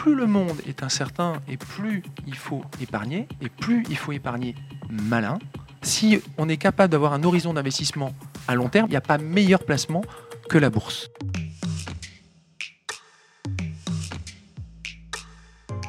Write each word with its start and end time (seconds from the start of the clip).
plus 0.00 0.14
le 0.14 0.26
monde 0.26 0.56
est 0.66 0.82
incertain 0.82 1.34
et 1.46 1.58
plus 1.58 2.02
il 2.26 2.34
faut 2.34 2.62
épargner, 2.80 3.28
et 3.42 3.50
plus 3.50 3.84
il 3.90 3.98
faut 3.98 4.12
épargner 4.12 4.54
malin. 4.88 5.38
Si 5.82 6.22
on 6.38 6.48
est 6.48 6.56
capable 6.56 6.90
d'avoir 6.90 7.12
un 7.12 7.22
horizon 7.22 7.52
d'investissement 7.52 8.12
à 8.48 8.54
long 8.54 8.70
terme, 8.70 8.86
il 8.86 8.92
n'y 8.92 8.96
a 8.96 9.02
pas 9.02 9.18
meilleur 9.18 9.62
placement 9.62 10.00
que 10.48 10.56
la 10.56 10.70
bourse. 10.70 11.10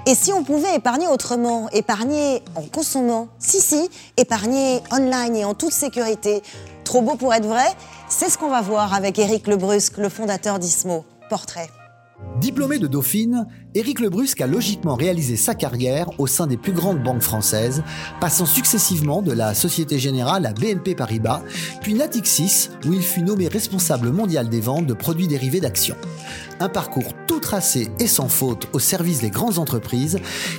Et 0.06 0.14
si 0.14 0.34
on 0.34 0.44
pouvait 0.44 0.76
épargner 0.76 1.08
autrement, 1.08 1.70
épargner 1.70 2.44
en 2.56 2.64
consommant 2.64 3.30
Si, 3.40 3.62
si, 3.62 3.90
épargner 4.18 4.82
online 4.92 5.38
et 5.38 5.46
en 5.46 5.54
toute 5.54 5.72
sécurité. 5.72 6.42
Trop 6.84 7.02
beau 7.02 7.16
pour 7.16 7.34
être 7.34 7.48
vrai 7.48 7.68
C'est 8.10 8.30
ce 8.30 8.38
qu'on 8.38 8.50
va 8.50 8.60
voir 8.60 8.94
avec 8.94 9.18
Éric 9.20 9.48
Lebrusque, 9.48 10.00
le 10.00 10.10
fondateur 10.10 10.60
d'Ismo. 10.60 11.06
Portrait. 11.30 11.70
Diplômé 12.40 12.80
de 12.80 12.88
Dauphine, 12.88 13.46
Éric 13.76 14.00
Lebrusque 14.00 14.42
a 14.42 14.48
logiquement 14.48 14.96
réalisé 14.96 15.36
sa 15.36 15.54
carrière 15.54 16.10
au 16.18 16.26
sein 16.26 16.48
des 16.48 16.58
plus 16.58 16.72
grandes 16.72 17.04
banques 17.04 17.22
françaises, 17.22 17.84
passant 18.20 18.48
successivement 18.48 19.22
de 19.22 19.32
la 19.32 19.54
Société 19.54 20.00
Générale 20.00 20.46
à 20.46 20.54
BNP 20.54 20.96
Paribas, 20.96 21.44
puis 21.82 21.94
Natixis, 21.94 22.70
où 22.86 22.94
il 22.94 23.04
fut 23.04 23.22
nommé 23.22 23.48
responsable 23.48 24.10
mondial 24.10 24.50
des 24.50 24.60
ventes 24.60 24.88
de 24.88 24.94
produits 24.94 25.28
dérivés 25.28 25.60
d'actions. 25.60 25.98
Un 26.60 26.70
parcours 26.70 27.14
tout 27.28 27.40
tracé 27.40 27.90
et 28.00 28.08
sans 28.08 28.30
faute 28.30 28.68
au 28.74 28.80
service 28.80 29.22
des 29.22 29.30
grandes 29.30 29.60
entreprises 29.60 30.18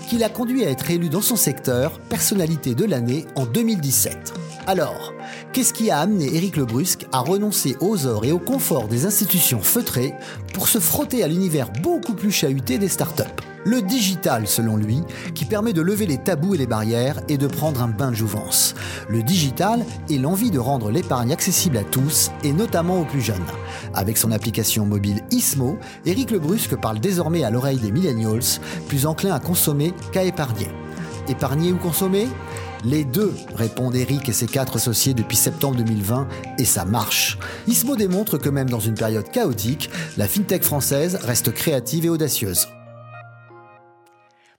qui 0.09 0.18
l'a 0.18 0.29
conduit 0.29 0.65
à 0.65 0.70
être 0.70 0.90
élu 0.90 1.09
dans 1.09 1.20
son 1.20 1.37
secteur 1.37 1.98
personnalité 1.98 2.74
de 2.74 2.84
l'année 2.84 3.26
en 3.34 3.46
2017. 3.46 4.34
Alors, 4.66 5.12
qu'est-ce 5.52 5.72
qui 5.72 5.90
a 5.90 5.98
amené 5.98 6.34
Éric 6.34 6.56
Lebrusque 6.56 7.06
à 7.12 7.20
renoncer 7.20 7.76
aux 7.80 8.06
ors 8.06 8.24
et 8.24 8.32
au 8.32 8.38
confort 8.38 8.88
des 8.88 9.06
institutions 9.06 9.60
feutrées 9.60 10.14
pour 10.54 10.68
se 10.68 10.78
frotter 10.78 11.22
à 11.22 11.28
l'univers 11.28 11.70
beaucoup 11.82 12.14
plus 12.14 12.30
chahuté 12.30 12.78
des 12.78 12.88
startups? 12.88 13.22
Le 13.64 13.80
digital, 13.80 14.48
selon 14.48 14.76
lui, 14.76 15.02
qui 15.36 15.45
permet 15.45 15.72
de 15.72 15.82
lever 15.82 16.06
les 16.06 16.18
tabous 16.18 16.56
et 16.56 16.58
les 16.58 16.66
barrières 16.66 17.20
et 17.28 17.38
de 17.38 17.46
prendre 17.46 17.80
un 17.80 17.87
bain 17.87 18.10
de 18.10 18.16
jouvence. 18.16 18.74
Le 19.09 19.23
digital 19.23 19.84
et 20.09 20.18
l'envie 20.18 20.51
de 20.51 20.59
rendre 20.59 20.90
l'épargne 20.90 21.32
accessible 21.32 21.76
à 21.76 21.84
tous 21.84 22.32
et 22.42 22.52
notamment 22.52 23.01
aux 23.01 23.04
plus 23.04 23.20
jeunes. 23.20 23.36
Avec 23.95 24.18
son 24.18 24.32
application 24.32 24.84
mobile 24.84 25.20
Ismo, 25.30 25.79
Éric 26.04 26.32
Lebrusque 26.32 26.74
parle 26.74 26.98
désormais 26.98 27.45
à 27.45 27.51
l'oreille 27.51 27.79
des 27.79 27.92
millennials, 27.92 28.59
plus 28.88 29.07
enclins 29.07 29.34
à 29.34 29.38
consommer 29.38 29.95
qu'à 30.10 30.24
épargner. 30.24 30.68
Épargner 31.29 31.70
ou 31.70 31.76
consommer? 31.76 32.26
Les 32.85 33.05
deux, 33.05 33.33
répondent 33.55 33.95
Eric 33.95 34.29
et 34.29 34.33
ses 34.33 34.47
quatre 34.47 34.77
associés 34.77 35.15
depuis 35.15 35.37
septembre 35.37 35.77
2020, 35.77 36.29
et 36.59 36.65
ça 36.65 36.85
marche. 36.85 37.38
Ismo 37.66 37.97
démontre 37.97 38.38
que 38.38 38.49
même 38.49 38.71
dans 38.71 38.80
une 38.80 38.95
période 38.95 39.30
chaotique, 39.30 39.91
la 40.16 40.27
fintech 40.27 40.63
française 40.63 41.16
reste 41.23 41.53
créative 41.53 42.07
et 42.07 42.09
audacieuse. 42.09 42.69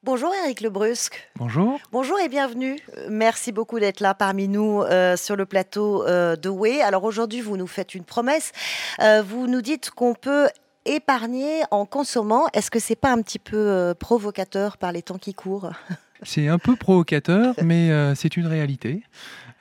Bonjour 0.04 0.34
Eric 0.44 0.60
Lebrusque. 0.60 1.30
Bonjour. 1.38 1.80
Bonjour 1.94 2.20
et 2.20 2.28
bienvenue. 2.28 2.78
Merci 3.10 3.54
beaucoup 3.54 3.80
d'être 3.80 4.02
là 4.02 4.14
parmi 4.14 4.50
nous 4.50 4.82
euh, 4.82 5.16
sur 5.16 5.38
le 5.38 5.46
plateau 5.46 6.06
euh, 6.06 6.36
de 6.36 6.50
Way. 6.50 6.82
Alors 6.82 7.06
aujourd'hui, 7.06 7.40
vous 7.40 7.56
nous 7.56 7.68
faites 7.68 7.96
une 7.96 8.04
promesse. 8.04 8.52
Euh, 9.00 9.24
vous 9.26 9.48
nous 9.48 9.62
dites 9.62 9.92
qu'on 9.92 10.14
peut 10.14 10.50
épargner 10.84 11.62
en 11.72 11.86
consommant. 11.86 12.48
Est-ce 12.54 12.70
que 12.70 12.80
c'est 12.80 12.98
pas 12.98 13.14
un 13.14 13.22
petit 13.22 13.40
peu 13.40 13.94
provocateur 13.98 14.76
par 14.76 14.92
les 14.92 15.02
temps 15.02 15.18
qui 15.18 15.34
courent? 15.34 15.72
C'est 16.26 16.48
un 16.48 16.60
peu 16.60 16.76
provocateur, 16.76 17.56
mais 17.64 17.92
euh, 17.92 18.16
c'est 18.16 18.38
une 18.38 18.48
réalité. 18.48 19.04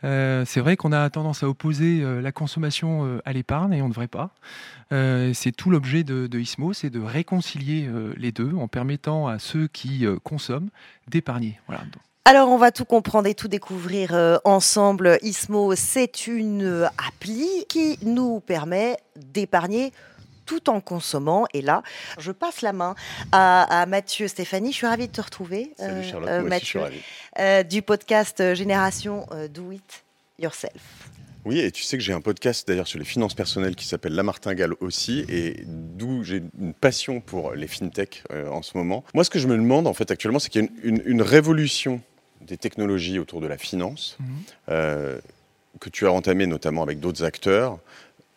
Euh, 0.04 0.44
c'est 0.46 0.60
vrai 0.60 0.76
qu'on 0.76 0.90
a 0.90 1.08
tendance 1.10 1.44
à 1.44 1.48
opposer 1.48 2.00
euh, 2.02 2.20
la 2.20 2.32
consommation 2.32 3.20
à 3.24 3.32
l'épargne 3.32 3.72
et 3.72 3.82
on 3.82 3.86
ne 3.86 3.90
devrait 3.90 4.08
pas. 4.08 4.30
c'est 4.90 5.52
tout 5.56 5.70
l'objet 5.70 6.04
de, 6.04 6.28
ISMO, 6.38 6.72
c'est 6.72 6.90
de 6.90 7.00
réconcilier 7.00 7.88
les 8.16 8.32
deux 8.32 8.52
en 8.54 8.68
permettant 8.68 9.26
à 9.26 9.38
ceux 9.38 9.68
qui 9.68 10.04
consomment 10.22 10.70
d'épargner. 11.08 11.60
Voilà. 11.66 11.82
Alors, 12.24 12.50
on 12.50 12.56
va 12.56 12.70
tout 12.70 12.84
comprendre 12.84 13.26
et 13.26 13.34
tout 13.34 13.48
découvrir 13.48 14.40
ensemble. 14.44 15.18
ISMO, 15.22 15.74
c'est 15.74 16.26
une 16.26 16.88
appli 17.08 17.48
qui 17.68 17.98
nous 18.02 18.40
permet 18.40 18.96
d'épargner 19.16 19.92
tout 20.46 20.70
en 20.70 20.80
consommant. 20.80 21.46
Et 21.54 21.62
là, 21.62 21.82
je 22.18 22.32
passe 22.32 22.62
la 22.62 22.72
main 22.72 22.94
à, 23.32 23.86
Mathieu 23.86 24.28
Stéphanie. 24.28 24.72
Je 24.72 24.76
suis 24.76 24.86
ravie 24.86 25.08
de 25.08 25.12
te 25.12 25.20
retrouver, 25.20 25.72
Salut 25.76 26.04
Charlotte, 26.08 26.28
euh, 26.28 26.42
Mathieu, 26.42 26.80
euh, 27.38 27.62
du 27.62 27.82
podcast 27.82 28.54
Génération 28.54 29.26
euh, 29.32 29.48
Do 29.48 29.72
It 29.72 30.04
Yourself. 30.38 31.08
Oui, 31.44 31.58
et 31.58 31.72
tu 31.72 31.82
sais 31.82 31.96
que 31.96 32.04
j'ai 32.04 32.12
un 32.12 32.20
podcast 32.20 32.68
d'ailleurs 32.68 32.86
sur 32.86 33.00
les 33.00 33.04
finances 33.04 33.34
personnelles 33.34 33.74
qui 33.74 33.84
s'appelle 33.84 34.14
La 34.14 34.22
Martingale 34.22 34.74
aussi, 34.78 35.24
et 35.28 35.64
d'où 35.66 36.22
j'ai 36.22 36.40
une 36.60 36.72
passion 36.72 37.20
pour 37.20 37.54
les 37.54 37.66
fintech 37.66 38.22
en 38.30 38.62
ce 38.62 38.76
moment. 38.76 39.02
Moi, 39.12 39.24
ce 39.24 39.30
que 39.30 39.40
je 39.40 39.48
me 39.48 39.56
demande 39.56 39.88
en 39.88 39.92
fait 39.92 40.12
actuellement, 40.12 40.38
c'est 40.38 40.50
qu'il 40.50 40.62
y 40.62 40.66
a 40.66 40.68
une, 40.84 41.22
révolution 41.22 42.00
des 42.42 42.56
technologies 42.56 43.18
autour 43.18 43.40
de 43.40 43.48
la 43.48 43.58
finance 43.58 44.16
mhm. 44.20 45.20
que 45.80 45.90
tu 45.90 46.06
as 46.06 46.12
entamée 46.12 46.46
notamment 46.46 46.84
avec 46.84 47.00
d'autres 47.00 47.24
acteurs 47.24 47.80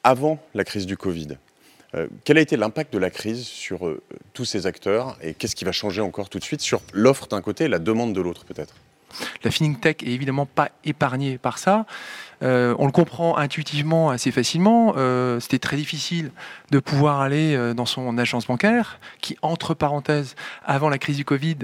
avant 0.03 0.39
la 0.55 0.63
crise 0.63 0.87
du 0.87 0.97
Covid. 0.97 1.37
Euh, 1.95 2.07
quel 2.23 2.37
a 2.37 2.41
été 2.41 2.57
l'impact 2.57 2.93
de 2.93 2.97
la 2.97 3.09
crise 3.09 3.45
sur 3.45 3.87
euh, 3.87 4.01
tous 4.33 4.45
ces 4.45 4.67
acteurs 4.67 5.17
et 5.21 5.33
qu'est-ce 5.33 5.55
qui 5.55 5.65
va 5.65 5.71
changer 5.71 6.01
encore 6.01 6.29
tout 6.29 6.39
de 6.39 6.43
suite 6.43 6.61
sur 6.61 6.81
l'offre 6.93 7.27
d'un 7.27 7.41
côté 7.41 7.65
et 7.65 7.67
la 7.67 7.79
demande 7.79 8.13
de 8.13 8.21
l'autre 8.21 8.45
peut-être? 8.45 8.73
La 9.45 9.51
FinTech 9.51 10.03
est 10.03 10.07
évidemment 10.07 10.45
pas 10.45 10.71
épargnée 10.83 11.37
par 11.37 11.57
ça. 11.57 11.85
Euh, 12.43 12.75
on 12.79 12.85
le 12.85 12.91
comprend 12.91 13.37
intuitivement 13.37 14.09
assez 14.09 14.29
facilement. 14.29 14.93
C'était 15.39 15.59
très 15.59 15.77
difficile 15.77 16.31
de 16.71 16.79
pouvoir 16.79 17.21
aller 17.21 17.73
dans 17.75 17.85
son 17.85 18.17
agence 18.17 18.47
bancaire, 18.47 18.99
qui, 19.21 19.37
entre 19.41 19.73
parenthèses, 19.73 20.35
avant 20.65 20.89
la 20.89 20.97
crise 20.97 21.15
du 21.15 21.23
Covid, 21.23 21.59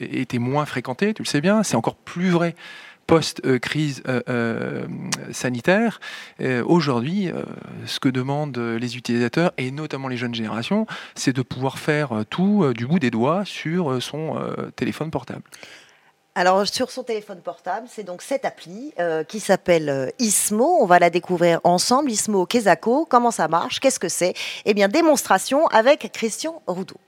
était 0.00 0.38
moins 0.38 0.64
fréquentée, 0.64 1.12
tu 1.12 1.22
le 1.22 1.28
sais 1.28 1.42
bien. 1.42 1.62
C'est 1.62 1.76
encore 1.76 1.96
plus 1.96 2.30
vrai 2.30 2.54
post-crise 3.08 4.02
euh, 4.06 4.20
euh, 4.28 4.86
sanitaire. 5.32 5.98
Aujourd'hui, 6.66 7.28
euh, 7.28 7.42
ce 7.86 7.98
que 7.98 8.08
demandent 8.08 8.58
les 8.58 8.96
utilisateurs, 8.96 9.52
et 9.56 9.72
notamment 9.72 10.06
les 10.08 10.16
jeunes 10.16 10.34
générations, 10.34 10.86
c'est 11.16 11.32
de 11.32 11.42
pouvoir 11.42 11.78
faire 11.78 12.10
tout 12.30 12.72
du 12.74 12.86
bout 12.86 13.00
des 13.00 13.10
doigts 13.10 13.44
sur 13.44 14.00
son 14.02 14.36
téléphone 14.76 15.10
portable. 15.10 15.42
Alors 16.34 16.64
sur 16.68 16.90
son 16.90 17.02
téléphone 17.02 17.40
portable, 17.40 17.88
c'est 17.90 18.04
donc 18.04 18.22
cette 18.22 18.44
appli 18.44 18.92
qui 19.26 19.40
s'appelle 19.40 20.12
Ismo. 20.18 20.78
On 20.80 20.86
va 20.86 20.98
la 20.98 21.10
découvrir 21.10 21.60
ensemble. 21.64 22.10
Ismo 22.10 22.46
Kezako. 22.46 23.06
Comment 23.06 23.30
ça 23.30 23.48
marche? 23.48 23.80
Qu'est-ce 23.80 23.98
que 23.98 24.08
c'est? 24.08 24.34
Eh 24.66 24.74
bien, 24.74 24.88
démonstration 24.88 25.66
avec 25.68 26.10
Christian 26.12 26.62
Roudot. 26.66 27.00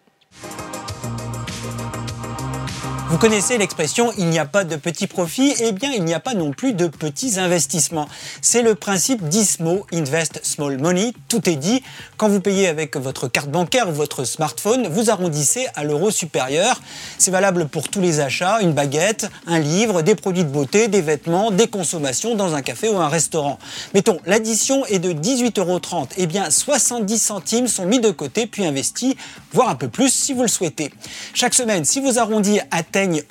Vous 3.10 3.18
connaissez 3.18 3.58
l'expression 3.58 4.12
il 4.18 4.26
n'y 4.26 4.38
a 4.38 4.44
pas 4.44 4.62
de 4.62 4.76
petits 4.76 5.08
profits 5.08 5.52
Eh 5.58 5.72
bien, 5.72 5.90
il 5.90 6.04
n'y 6.04 6.14
a 6.14 6.20
pas 6.20 6.34
non 6.34 6.52
plus 6.52 6.74
de 6.74 6.86
petits 6.86 7.40
investissements. 7.40 8.08
C'est 8.40 8.62
le 8.62 8.76
principe 8.76 9.28
d'ISMO, 9.28 9.84
Invest 9.92 10.38
Small 10.44 10.78
Money. 10.78 11.12
Tout 11.26 11.50
est 11.50 11.56
dit. 11.56 11.82
Quand 12.16 12.28
vous 12.28 12.40
payez 12.40 12.68
avec 12.68 12.96
votre 12.96 13.26
carte 13.26 13.50
bancaire 13.50 13.88
ou 13.88 13.92
votre 13.92 14.22
smartphone, 14.22 14.86
vous 14.86 15.10
arrondissez 15.10 15.66
à 15.74 15.82
l'euro 15.82 16.12
supérieur. 16.12 16.80
C'est 17.18 17.32
valable 17.32 17.66
pour 17.66 17.88
tous 17.88 18.00
les 18.00 18.20
achats, 18.20 18.60
une 18.60 18.74
baguette, 18.74 19.28
un 19.48 19.58
livre, 19.58 20.02
des 20.02 20.14
produits 20.14 20.44
de 20.44 20.48
beauté, 20.48 20.86
des 20.86 21.00
vêtements, 21.00 21.50
des 21.50 21.66
consommations 21.66 22.36
dans 22.36 22.54
un 22.54 22.62
café 22.62 22.90
ou 22.90 22.98
un 22.98 23.08
restaurant. 23.08 23.58
Mettons, 23.92 24.18
l'addition 24.24 24.86
est 24.86 25.00
de 25.00 25.12
18,30 25.12 25.58
euros. 25.58 25.80
Eh 26.16 26.28
bien, 26.28 26.48
70 26.48 27.18
centimes 27.18 27.66
sont 27.66 27.86
mis 27.86 27.98
de 27.98 28.10
côté 28.12 28.46
puis 28.46 28.64
investis, 28.64 29.16
voire 29.52 29.68
un 29.68 29.74
peu 29.74 29.88
plus 29.88 30.10
si 30.10 30.32
vous 30.32 30.42
le 30.42 30.48
souhaitez. 30.48 30.92
Chaque 31.34 31.54
semaine, 31.54 31.84
si 31.84 32.00
vous 32.00 32.20
arrondissez 32.20 32.62
à 32.70 32.84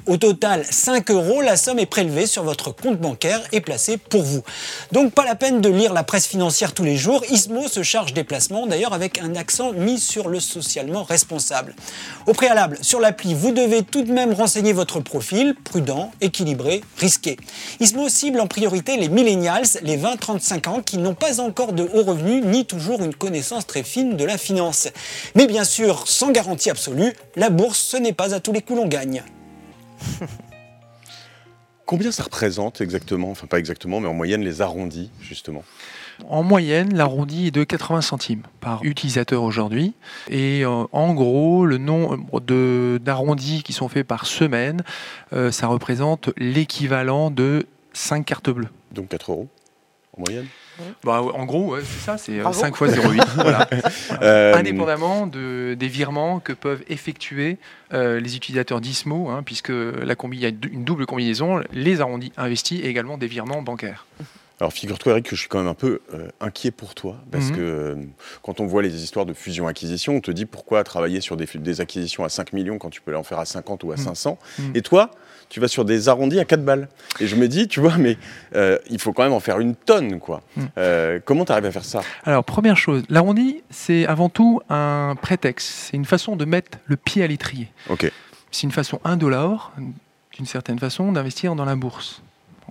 au 0.06 0.18
total 0.18 0.66
5 0.69 1.12
euros, 1.12 1.41
la 1.41 1.56
somme 1.57 1.80
est 1.80 1.85
prélevée 1.85 2.25
sur 2.25 2.44
votre 2.44 2.72
compte 2.72 2.97
bancaire 2.97 3.41
et 3.52 3.62
placée 3.62 3.97
pour 3.97 4.24
vous. 4.24 4.41
Donc 4.91 5.13
pas 5.13 5.25
la 5.25 5.35
peine 5.35 5.62
de 5.62 5.69
lire 5.69 5.94
la 5.94 6.03
presse 6.03 6.28
financière 6.28 6.74
tous 6.74 6.84
les 6.84 6.96
jours. 6.96 7.24
Ismo 7.30 7.68
se 7.68 7.84
charge 7.84 8.13
des 8.13 8.24
placements, 8.24 8.68
d'ailleurs 8.68 8.94
avec 8.94 9.19
un 9.19 9.35
accent 9.35 9.74
mis 9.74 10.00
sur 10.00 10.30
le 10.30 10.40
socialement 10.40 11.03
responsable. 11.03 11.75
Au 12.25 12.34
préalable, 12.34 12.78
sur 12.81 13.00
l'appli, 13.00 13.34
vous 13.34 13.52
devez 13.52 13.84
tout 13.84 14.03
de 14.03 14.12
même 14.12 14.33
renseigner 14.33 14.74
votre 14.74 15.00
profil, 15.00 15.56
prudent, 15.63 16.12
équilibré, 16.21 16.81
risqué. 16.98 17.38
Ismo 17.80 18.10
cible 18.10 18.39
en 18.39 18.48
priorité 18.48 18.98
les 18.98 19.10
millennials, 19.10 19.66
les 19.83 19.98
20-35 19.98 20.69
ans 20.69 20.81
qui 20.81 20.98
n'ont 20.98 21.16
pas 21.16 21.39
encore 21.39 21.74
de 21.74 21.83
hauts 21.83 22.04
revenus 22.04 22.44
ni 22.44 22.66
toujours 22.66 23.04
une 23.04 23.13
connaissance 23.13 23.68
très 23.68 23.83
fine 23.83 24.18
de 24.18 24.25
la 24.25 24.38
finance. 24.38 24.88
Mais 25.36 25.48
bien 25.48 25.63
sûr, 25.63 26.07
sans 26.07 26.31
garantie 26.31 26.69
absolue, 26.69 27.13
la 27.36 27.50
bourse, 27.50 27.80
ce 27.80 27.98
n'est 27.98 28.13
pas 28.13 28.33
à 28.33 28.39
tous 28.39 28.51
les 28.51 28.62
coups 28.62 28.80
l'on 28.80 28.88
gagne. 28.88 29.24
Combien 31.86 32.12
ça 32.12 32.22
représente 32.22 32.81
exactement, 32.81 33.31
enfin 33.31 33.48
pas 33.48 33.57
exactement, 33.57 34.00
mais 34.00 34.07
en 34.07 34.13
moyenne 34.13 34.42
les 34.42 34.62
arrondis 34.62 35.10
justement? 35.22 35.63
En 36.28 36.44
moyenne, 36.44 36.96
l'arrondi 36.96 37.48
est 37.48 37.51
de 37.51 37.63
80 37.63 38.01
centimes 38.01 38.44
par 38.60 38.84
utilisateur 38.84 39.42
aujourd'hui. 39.42 39.96
Et 40.30 40.63
euh, 40.66 40.84
en 40.92 41.13
gros, 41.16 41.66
le 41.66 41.80
nombre 41.80 42.42
d'arrondis 43.00 43.63
qui 43.63 43.74
sont 43.74 43.88
faits 43.88 44.06
par 44.06 44.28
semaine, 44.28 44.84
euh, 45.34 45.51
ça 45.51 45.66
représente 45.66 46.30
l'équivalent 46.38 47.31
de 47.31 47.66
5 47.94 48.24
cartes 48.24 48.52
bleues. 48.52 48.69
Donc 48.92 49.07
4 49.10 49.31
euros 49.31 49.48
en 50.16 50.22
moyenne? 50.22 50.45
Bah, 51.04 51.22
en 51.22 51.46
gros, 51.46 51.74
ouais, 51.74 51.81
c'est 51.84 52.06
ça, 52.06 52.18
c'est 52.18 52.40
euh, 52.40 52.44
Bravo. 52.44 52.60
5 52.60 52.76
fois 52.76 52.88
0,8. 52.88 53.26
voilà. 53.36 53.68
Euh, 54.22 54.56
Indépendamment 54.56 55.28
de, 55.28 55.76
des 55.78 55.88
virements 55.88 56.40
que 56.40 56.54
peuvent 56.54 56.84
effectuer 56.90 57.58
euh, 57.94 58.20
les 58.20 58.36
utilisateurs 58.36 58.81
d'ISMO, 58.81 59.30
hein, 59.30 59.44
puisque 59.46 59.70
la 59.72 60.16
combi, 60.16 60.38
il 60.38 60.44
y 60.44 60.46
a 60.46 60.50
une 60.50 60.84
double 60.84 61.06
combinaison, 61.06 61.62
les 61.72 62.02
arrondis 62.02 62.31
investis 62.38 62.80
et 62.84 62.88
également 62.88 63.18
des 63.18 63.28
virements 63.28 63.62
bancaires. 63.62 64.06
Alors 64.59 64.73
figure-toi 64.73 65.13
Eric 65.13 65.25
que 65.29 65.35
je 65.35 65.41
suis 65.41 65.50
quand 65.50 65.59
même 65.59 65.67
un 65.67 65.73
peu 65.73 66.01
euh, 66.13 66.27
inquiet 66.41 66.71
pour 66.71 66.94
toi 66.94 67.15
parce 67.31 67.50
Mhm. 67.50 67.56
que 67.56 67.61
euh, 67.61 67.95
quand 68.44 68.59
on 68.59 68.65
voit 68.65 68.81
les 68.81 69.03
histoires 69.03 69.25
de 69.25 69.33
fusion-acquisition, 69.33 70.15
on 70.15 70.21
te 70.21 70.31
dit 70.31 70.45
pourquoi 70.45 70.83
travailler 70.83 71.21
sur 71.21 71.38
des, 71.38 71.81
acquisitions 71.81 72.23
à 72.25 72.29
5 72.29 72.51
millions 72.51 72.77
quand 72.77 72.89
tu 72.89 73.00
peux 73.01 73.15
en 73.15 73.23
faire 73.23 73.39
à 73.39 73.45
50 73.45 73.83
ou 73.85 73.91
à 73.91 73.95
Mhm. 73.95 74.03
500 74.03 74.38
Mhm. 74.59 74.71
et 74.75 74.81
toi 74.81 75.11
tu 75.47 75.59
vas 75.59 75.67
sur 75.67 75.83
des 75.83 76.09
arrondis 76.09 76.39
à 76.39 76.45
4 76.45 76.63
balles. 76.63 76.89
Et 77.19 77.25
je 77.25 77.35
me 77.35 77.47
dis, 77.47 77.67
tu 77.67 77.79
vois, 77.79 77.97
mais 77.97 78.17
euh, 78.56 78.77
il 78.88 79.01
faut 79.01 79.13
quand 79.13 79.23
même 79.23 79.33
en 79.33 79.39
faire 79.39 79.59
une 79.59 79.73
tonne, 79.73 80.19
quoi. 80.19 80.44
Mhm. 80.56 81.21
Comment 81.25 81.44
tu 81.44 81.51
arrives 81.51 81.65
à 81.65 81.71
faire 81.71 81.85
ça? 81.85 82.01
Alors, 82.23 82.44
première 82.44 82.77
chose, 82.77 83.01
l'arrondi, 83.09 83.63
c'est 83.71 84.06
avant 84.06 84.29
tout 84.29 84.61
un 84.69 85.15
prétexte, 85.19 85.67
c'est 85.67 85.97
une 85.97 86.06
façon 86.06 86.35
de 86.35 86.45
mettre 86.45 86.77
le 86.85 86.97
pied 86.97 87.23
à 87.23 87.27
l'étrier. 87.27 87.71
Ok. 87.89 88.11
C'est 88.51 88.61
une 88.67 88.71
façon 88.71 89.00
indolore, 89.03 89.71
d'une 90.38 90.45
certaine 90.45 90.77
façon, 90.77 91.11
d'investir 91.13 91.56
dans 91.56 91.65
la 91.65 91.75
bourse. 91.75 92.21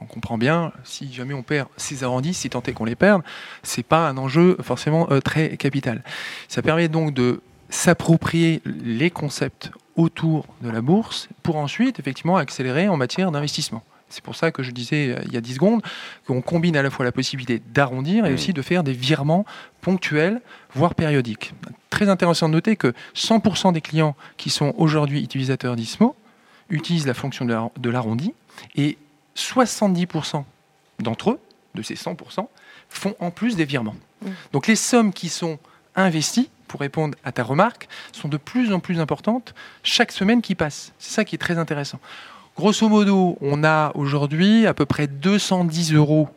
On 0.01 0.07
comprend 0.07 0.39
bien, 0.39 0.73
si 0.85 1.13
jamais 1.13 1.35
on 1.35 1.43
perd 1.43 1.69
ces 1.77 2.05
arrondis, 2.05 2.35
si 2.35 2.51
tant 2.51 2.63
est 2.63 2.73
qu'on 2.73 2.85
les 2.85 2.95
perde, 2.95 3.23
c'est 3.63 3.83
pas 3.83 4.09
un 4.09 4.17
enjeu 4.17 4.57
forcément 4.63 5.09
euh, 5.11 5.21
très 5.21 5.57
capital. 5.57 6.03
Ça 6.49 6.63
permet 6.63 6.89
donc 6.89 7.15
de 7.15 7.41
s'approprier 7.71 8.63
les 8.65 9.11
concepts 9.11 9.71
autour 9.97 10.47
de 10.63 10.71
la 10.71 10.81
bourse 10.81 11.29
pour 11.43 11.57
ensuite 11.57 11.99
effectivement 11.99 12.37
accélérer 12.37 12.89
en 12.89 12.97
matière 12.97 13.31
d'investissement. 13.31 13.83
C'est 14.09 14.25
pour 14.25 14.37
ça 14.37 14.51
que 14.53 14.63
je 14.63 14.71
disais 14.71 15.11
euh, 15.11 15.23
il 15.27 15.35
y 15.35 15.37
a 15.37 15.41
10 15.41 15.55
secondes 15.55 15.83
qu'on 16.27 16.41
combine 16.41 16.77
à 16.77 16.83
la 16.83 16.91
fois 16.91 17.05
la 17.05 17.13
possibilité 17.13 17.61
d'arrondir 17.75 18.25
et 18.25 18.33
aussi 18.33 18.53
de 18.53 18.63
faire 18.63 18.83
des 18.83 18.93
virements 18.93 19.45
ponctuels, 19.81 20.41
voire 20.75 20.95
périodiques. 20.95 21.53
Très 21.91 22.09
intéressant 22.09 22.49
de 22.49 22.55
noter 22.55 22.77
que 22.77 22.95
100% 23.15 23.73
des 23.73 23.81
clients 23.81 24.17
qui 24.37 24.51
sont 24.51 24.75
aujourd'hui 24.79 25.23
utilisateurs 25.23 25.77
d'ISMO 25.77 26.15
utilisent 26.71 27.07
la 27.07 27.15
fonction 27.15 27.45
de 27.45 27.91
l'arrondi 27.91 28.33
et 28.77 28.99
70% 29.39 30.45
d'entre 31.01 31.31
eux, 31.33 31.41
de 31.75 31.83
ces 31.83 31.95
100%, 31.95 32.47
font 32.89 33.15
en 33.21 33.31
plus 33.31 33.57
des 33.57 33.65
virements. 33.65 33.95
Donc 34.53 34.67
les 34.67 34.77
sommes 34.77 35.13
qui 35.13 35.29
sont 35.29 35.59
investies, 35.95 36.51
pour 36.67 36.81
répondre 36.81 37.17
à 37.25 37.33
ta 37.33 37.43
remarque, 37.45 37.89
sont 38.13 38.29
de 38.29 38.37
plus 38.37 38.73
en 38.73 38.81
plus 38.81 39.01
importantes 39.01 39.55
chaque 39.83 40.13
semaine 40.13 40.43
qui 40.43 40.55
passe. 40.55 40.93
C'est 40.99 41.13
ça 41.15 41.25
qui 41.25 41.35
est 41.37 41.39
très 41.39 41.57
intéressant. 41.59 41.99
Grosso 42.57 42.89
modo, 42.89 43.39
on 43.41 43.63
a 43.65 43.93
aujourd'hui 43.95 44.67
à 44.67 44.75
peu 44.75 44.85
près 44.85 45.07
210 45.07 45.95
euros 45.95 46.29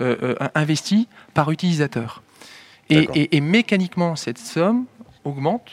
euh, 0.00 0.16
euh, 0.22 0.48
investis 0.54 1.06
par 1.32 1.50
utilisateur. 1.50 2.22
Et, 2.90 2.96
D'accord. 3.00 3.16
et- 3.16 3.36
et 3.36 3.40
mécaniquement, 3.40 4.14
cette 4.16 4.38
somme 4.38 4.84
augmente. 5.24 5.70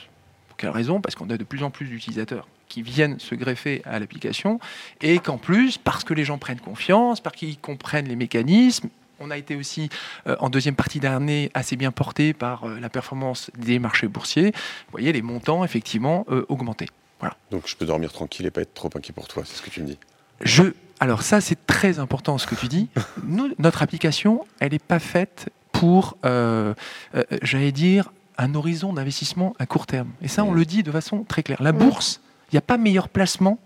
Pour 0.47 0.57
quelle 0.57 0.69
raison? 0.69 1.01
Parce 1.01 1.15
qu'on 1.15 1.29
a 1.29 1.37
de 1.37 1.43
plus 1.43 1.61
en 1.63 1.69
plus 1.71 1.87
d'utilisateurs 1.87 2.47
qui 2.71 2.81
viennent 2.81 3.19
se 3.19 3.35
greffer 3.35 3.81
à 3.83 3.99
l'application 3.99 4.59
et 5.01 5.19
qu'en 5.19 5.37
plus, 5.37 5.77
parce 5.77 6.05
que 6.05 6.13
les 6.13 6.23
gens 6.23 6.37
prennent 6.37 6.61
confiance, 6.61 7.19
parce 7.19 7.35
qu'ils 7.35 7.59
comprennent 7.59 8.07
les 8.07 8.15
mécanismes, 8.15 8.87
on 9.19 9.29
a 9.29 9.37
été 9.37 9.55
aussi 9.57 9.89
euh, 10.25 10.37
en 10.39 10.49
deuxième 10.49 10.75
partie 10.75 11.01
d'année 11.01 11.51
assez 11.53 11.75
bien 11.75 11.91
porté 11.91 12.33
par 12.33 12.63
euh, 12.63 12.79
la 12.79 12.89
performance 12.89 13.51
des 13.57 13.77
marchés 13.77 14.07
boursiers. 14.07 14.51
Vous 14.51 14.91
voyez 14.91 15.11
les 15.11 15.21
montants 15.21 15.65
effectivement 15.65 16.25
euh, 16.31 16.45
augmenter. 16.47 16.87
Donc 17.51 17.67
je 17.67 17.75
peux 17.75 17.85
dormir 17.85 18.11
tranquille 18.11 18.47
et 18.47 18.51
pas 18.51 18.61
être 18.61 18.73
trop 18.73 18.89
inquiet 18.95 19.13
pour 19.13 19.27
toi, 19.27 19.43
c'est 19.45 19.57
ce 19.57 19.61
que 19.61 19.69
tu 19.69 19.81
me 19.81 19.85
dis. 19.85 19.99
Je, 20.39 20.63
alors 20.99 21.21
ça, 21.21 21.39
c'est 21.39 21.67
très 21.67 21.99
important 21.99 22.37
ce 22.39 22.47
que 22.47 22.55
tu 22.55 22.67
dis. 22.67 22.87
Nous, 23.23 23.53
notre 23.59 23.83
application, 23.83 24.45
elle 24.59 24.71
n'est 24.71 24.79
pas 24.79 24.97
faite 24.99 25.49
pour, 25.71 26.17
euh, 26.25 26.73
j'allais 27.43 27.71
dire, 27.71 28.11
un 28.39 28.55
horizon 28.55 28.93
d'investissement 28.93 29.53
à 29.59 29.67
court 29.67 29.85
terme. 29.85 30.09
Et 30.23 30.27
ça, 30.27 30.43
on 30.43 30.53
le 30.53 30.65
dit 30.65 30.81
de 30.81 30.91
façon 30.91 31.23
très 31.23 31.43
claire. 31.43 31.61
La 31.61 31.73
bourse, 31.73 32.21
il 32.51 32.55
n'y 32.55 32.59
a 32.59 32.61
pas 32.61 32.77
meilleur 32.77 33.09
placement 33.09 33.59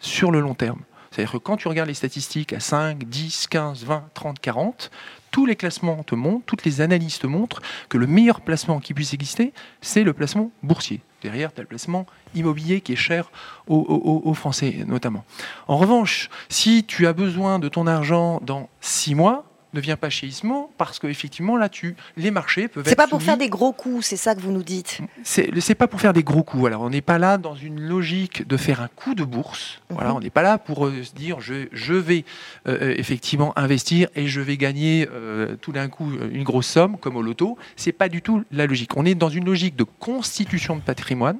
sur 0.00 0.30
le 0.30 0.40
long 0.40 0.54
terme. 0.54 0.80
C'est-à-dire 1.10 1.32
que 1.32 1.38
quand 1.38 1.56
tu 1.56 1.68
regardes 1.68 1.88
les 1.88 1.94
statistiques 1.94 2.52
à 2.52 2.60
5, 2.60 3.04
10, 3.04 3.46
15, 3.46 3.84
20, 3.84 4.04
30, 4.14 4.40
40, 4.40 4.90
tous 5.30 5.46
les 5.46 5.54
classements 5.54 6.02
te 6.02 6.16
montrent, 6.16 6.44
toutes 6.44 6.64
les 6.64 6.80
analyses 6.80 7.18
te 7.18 7.28
montrent 7.28 7.62
que 7.88 7.98
le 7.98 8.08
meilleur 8.08 8.40
placement 8.40 8.80
qui 8.80 8.94
puisse 8.94 9.14
exister, 9.14 9.52
c'est 9.80 10.02
le 10.02 10.12
placement 10.12 10.50
boursier. 10.64 11.02
Derrière, 11.22 11.54
tu 11.54 11.60
as 11.60 11.62
le 11.62 11.68
placement 11.68 12.06
immobilier 12.34 12.80
qui 12.80 12.92
est 12.92 12.96
cher 12.96 13.30
aux, 13.68 14.34
Français 14.34 14.84
notamment. 14.86 15.24
En 15.68 15.76
revanche, 15.76 16.30
si 16.48 16.84
tu 16.84 17.06
as 17.06 17.12
besoin 17.12 17.58
de 17.58 17.68
ton 17.68 17.86
argent 17.86 18.40
dans 18.42 18.68
6 18.80 19.14
mois, 19.14 19.44
ne 19.74 19.80
viens 19.80 19.96
pas 19.96 20.08
chez 20.08 20.26
Ismo 20.26 20.70
parce 20.78 20.98
qu'effectivement, 20.98 21.56
là, 21.56 21.68
tu, 21.68 21.96
les 22.16 22.30
marchés 22.30 22.68
peuvent 22.68 22.82
être. 22.84 22.88
C'est 22.88 22.96
pas 22.96 23.06
pour 23.08 23.20
soumis- 23.20 23.26
faire 23.26 23.36
des 23.36 23.48
gros 23.48 23.72
coups, 23.72 24.06
c'est 24.06 24.16
ça 24.16 24.34
que 24.34 24.40
vous 24.40 24.52
nous 24.52 24.62
dites. 24.62 25.00
c'est 25.24 25.74
pas 25.74 25.86
pour 25.88 26.00
faire 26.00 26.12
des 26.12 26.22
gros 26.22 26.42
coups. 26.42 26.66
Alors, 26.66 26.82
on 26.82 26.90
n'est 26.90 27.00
pas 27.02 27.18
là 27.18 27.36
dans 27.38 27.54
une 27.54 27.80
logique 27.80 28.46
de 28.46 28.56
faire 28.56 28.80
un 28.80 28.88
coup 28.88 29.14
de 29.14 29.24
bourse. 29.24 29.80
Voilà, 29.90 30.10
Mhm. 30.10 30.16
on 30.16 30.20
n'est 30.20 30.30
pas 30.30 30.42
là 30.42 30.58
pour 30.58 30.86
euh, 30.86 31.02
se 31.02 31.12
dire 31.14 31.40
je, 31.40 31.66
je 31.72 31.94
vais 31.94 32.24
euh, 32.66 32.78
euh, 32.80 32.94
effectivement 32.96 33.52
investir 33.58 34.08
et 34.14 34.26
je 34.28 34.40
vais 34.40 34.56
gagner 34.56 35.08
euh, 35.12 35.56
tout 35.60 35.72
d'un 35.72 35.88
coup 35.88 36.10
une 36.32 36.44
grosse 36.44 36.66
somme 36.68 36.96
comme 36.98 37.16
au 37.16 37.22
loto. 37.22 37.58
C'est 37.76 37.92
pas 37.92 38.08
du 38.08 38.22
tout 38.22 38.44
la 38.52 38.66
logique. 38.66 38.96
On 38.96 39.04
est 39.04 39.14
dans 39.14 39.28
une 39.28 39.44
logique 39.44 39.76
de 39.76 39.84
constitution 39.84 40.76
de 40.76 40.80
patrimoine. 40.80 41.38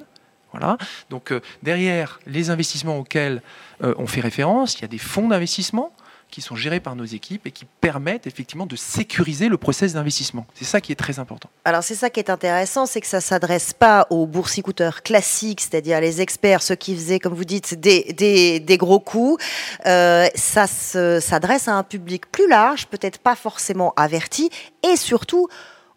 Voilà. 0.51 0.77
Donc 1.09 1.33
derrière 1.63 2.19
les 2.27 2.49
investissements 2.49 2.97
auxquels 2.99 3.41
on 3.81 4.07
fait 4.07 4.21
référence, 4.21 4.75
il 4.77 4.81
y 4.83 4.85
a 4.85 4.87
des 4.87 4.97
fonds 4.97 5.27
d'investissement 5.27 5.91
qui 6.35 6.41
sont 6.41 6.57
gérés 6.57 6.81
par 6.81 6.97
nos 6.97 7.05
équipes 7.05 7.47
et 7.47 7.51
qui 7.51 7.63
permettent 7.79 8.27
effectivement 8.27 8.65
de 8.65 8.75
sécuriser 8.75 9.47
le 9.47 9.55
process 9.55 9.93
d'investissement. 9.93 10.45
C'est 10.53 10.65
ça 10.65 10.81
qui 10.81 10.91
est 10.91 10.95
très 10.97 11.17
important. 11.17 11.49
Alors 11.63 11.81
c'est 11.81 11.95
ça 11.95 12.09
qui 12.09 12.19
est 12.19 12.29
intéressant, 12.29 12.85
c'est 12.85 12.99
que 12.99 13.07
ça 13.07 13.21
s'adresse 13.21 13.71
pas 13.71 14.05
aux 14.09 14.25
boursicouteurs 14.27 15.01
classiques, 15.01 15.61
c'est-à-dire 15.61 16.01
les 16.01 16.19
experts, 16.19 16.61
ceux 16.61 16.75
qui 16.75 16.93
faisaient, 16.93 17.19
comme 17.19 17.33
vous 17.33 17.45
dites, 17.45 17.79
des, 17.79 18.11
des, 18.59 18.77
gros 18.77 18.99
coups. 18.99 19.41
Euh, 19.85 20.27
ça 20.35 20.67
se- 20.67 21.21
s'adresse 21.21 21.69
à 21.69 21.75
un 21.75 21.83
public 21.83 22.29
plus 22.29 22.49
large, 22.49 22.87
peut-être 22.87 23.19
pas 23.19 23.37
forcément 23.37 23.93
averti, 23.95 24.49
et 24.83 24.97
surtout 24.97 25.47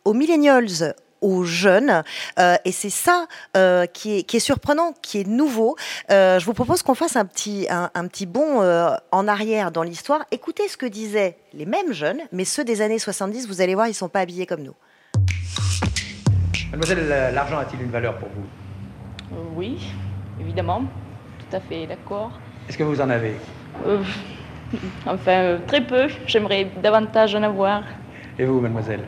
aux 0.05 0.15
millennials 0.15 0.95
aux 1.21 1.45
jeunes 1.45 2.03
Euh, 2.39 2.57
et 2.65 2.73
c'est 2.73 2.91
ça 2.91 3.27
euh, 3.57 3.87
qui, 3.87 4.19
est, 4.19 4.23
qui 4.23 4.37
est 4.37 4.41
surprenant, 4.41 4.93
qui 5.03 5.21
est 5.21 5.27
nouveau. 5.27 5.77
Euh, 6.11 6.39
je 6.39 6.45
vous 6.47 6.55
propose 6.55 6.83
qu'on 6.83 6.95
fasse 6.95 7.17
un 7.17 7.25
petit, 7.25 7.67
un, 7.71 7.91
un 7.95 8.07
petit 8.07 8.27
bond 8.27 8.61
euh, 8.63 8.91
en 9.13 9.27
arrière 9.29 9.71
dans 9.71 9.83
l'histoire. 9.83 10.25
Écoutez 10.31 10.69
ce 10.69 10.77
que 10.77 10.87
disaient 10.87 11.37
les 11.53 11.67
mêmes 11.67 11.93
jeunes, 11.93 12.21
mais 12.33 12.45
ceux 12.45 12.65
des 12.65 12.81
années 12.83 12.99
70, 12.99 13.47
vous 13.49 13.61
allez 13.61 13.75
voir, 13.75 13.89
ils 13.89 13.95
sont 13.95 14.09
pas 14.09 14.21
habillés 14.21 14.47
comme 14.47 14.63
nous. 14.63 14.75
Mademoiselle, 16.71 17.09
la- 17.09 17.31
l'argent 17.31 17.59
a-t-il 17.59 17.83
une 17.83 17.91
valeur 17.91 18.17
pour 18.19 18.29
vous? 18.29 19.37
Oui, 19.57 19.79
évidemment, 20.41 20.83
tout 21.39 21.57
à 21.57 21.61
fait 21.61 21.87
d'accord. 21.87 22.33
Est-ce 22.69 22.77
que 22.79 22.83
vous 22.85 23.01
en 23.01 23.09
avez? 23.11 23.35
Euh, 23.87 24.03
enfin, 25.07 25.59
très 25.67 25.81
peu, 25.83 26.09
j'aimerais 26.27 26.71
davantage 26.83 27.35
en 27.35 27.43
avoir. 27.43 27.83
Et 28.39 28.45
vous, 28.45 28.61
mademoiselle? 28.61 29.05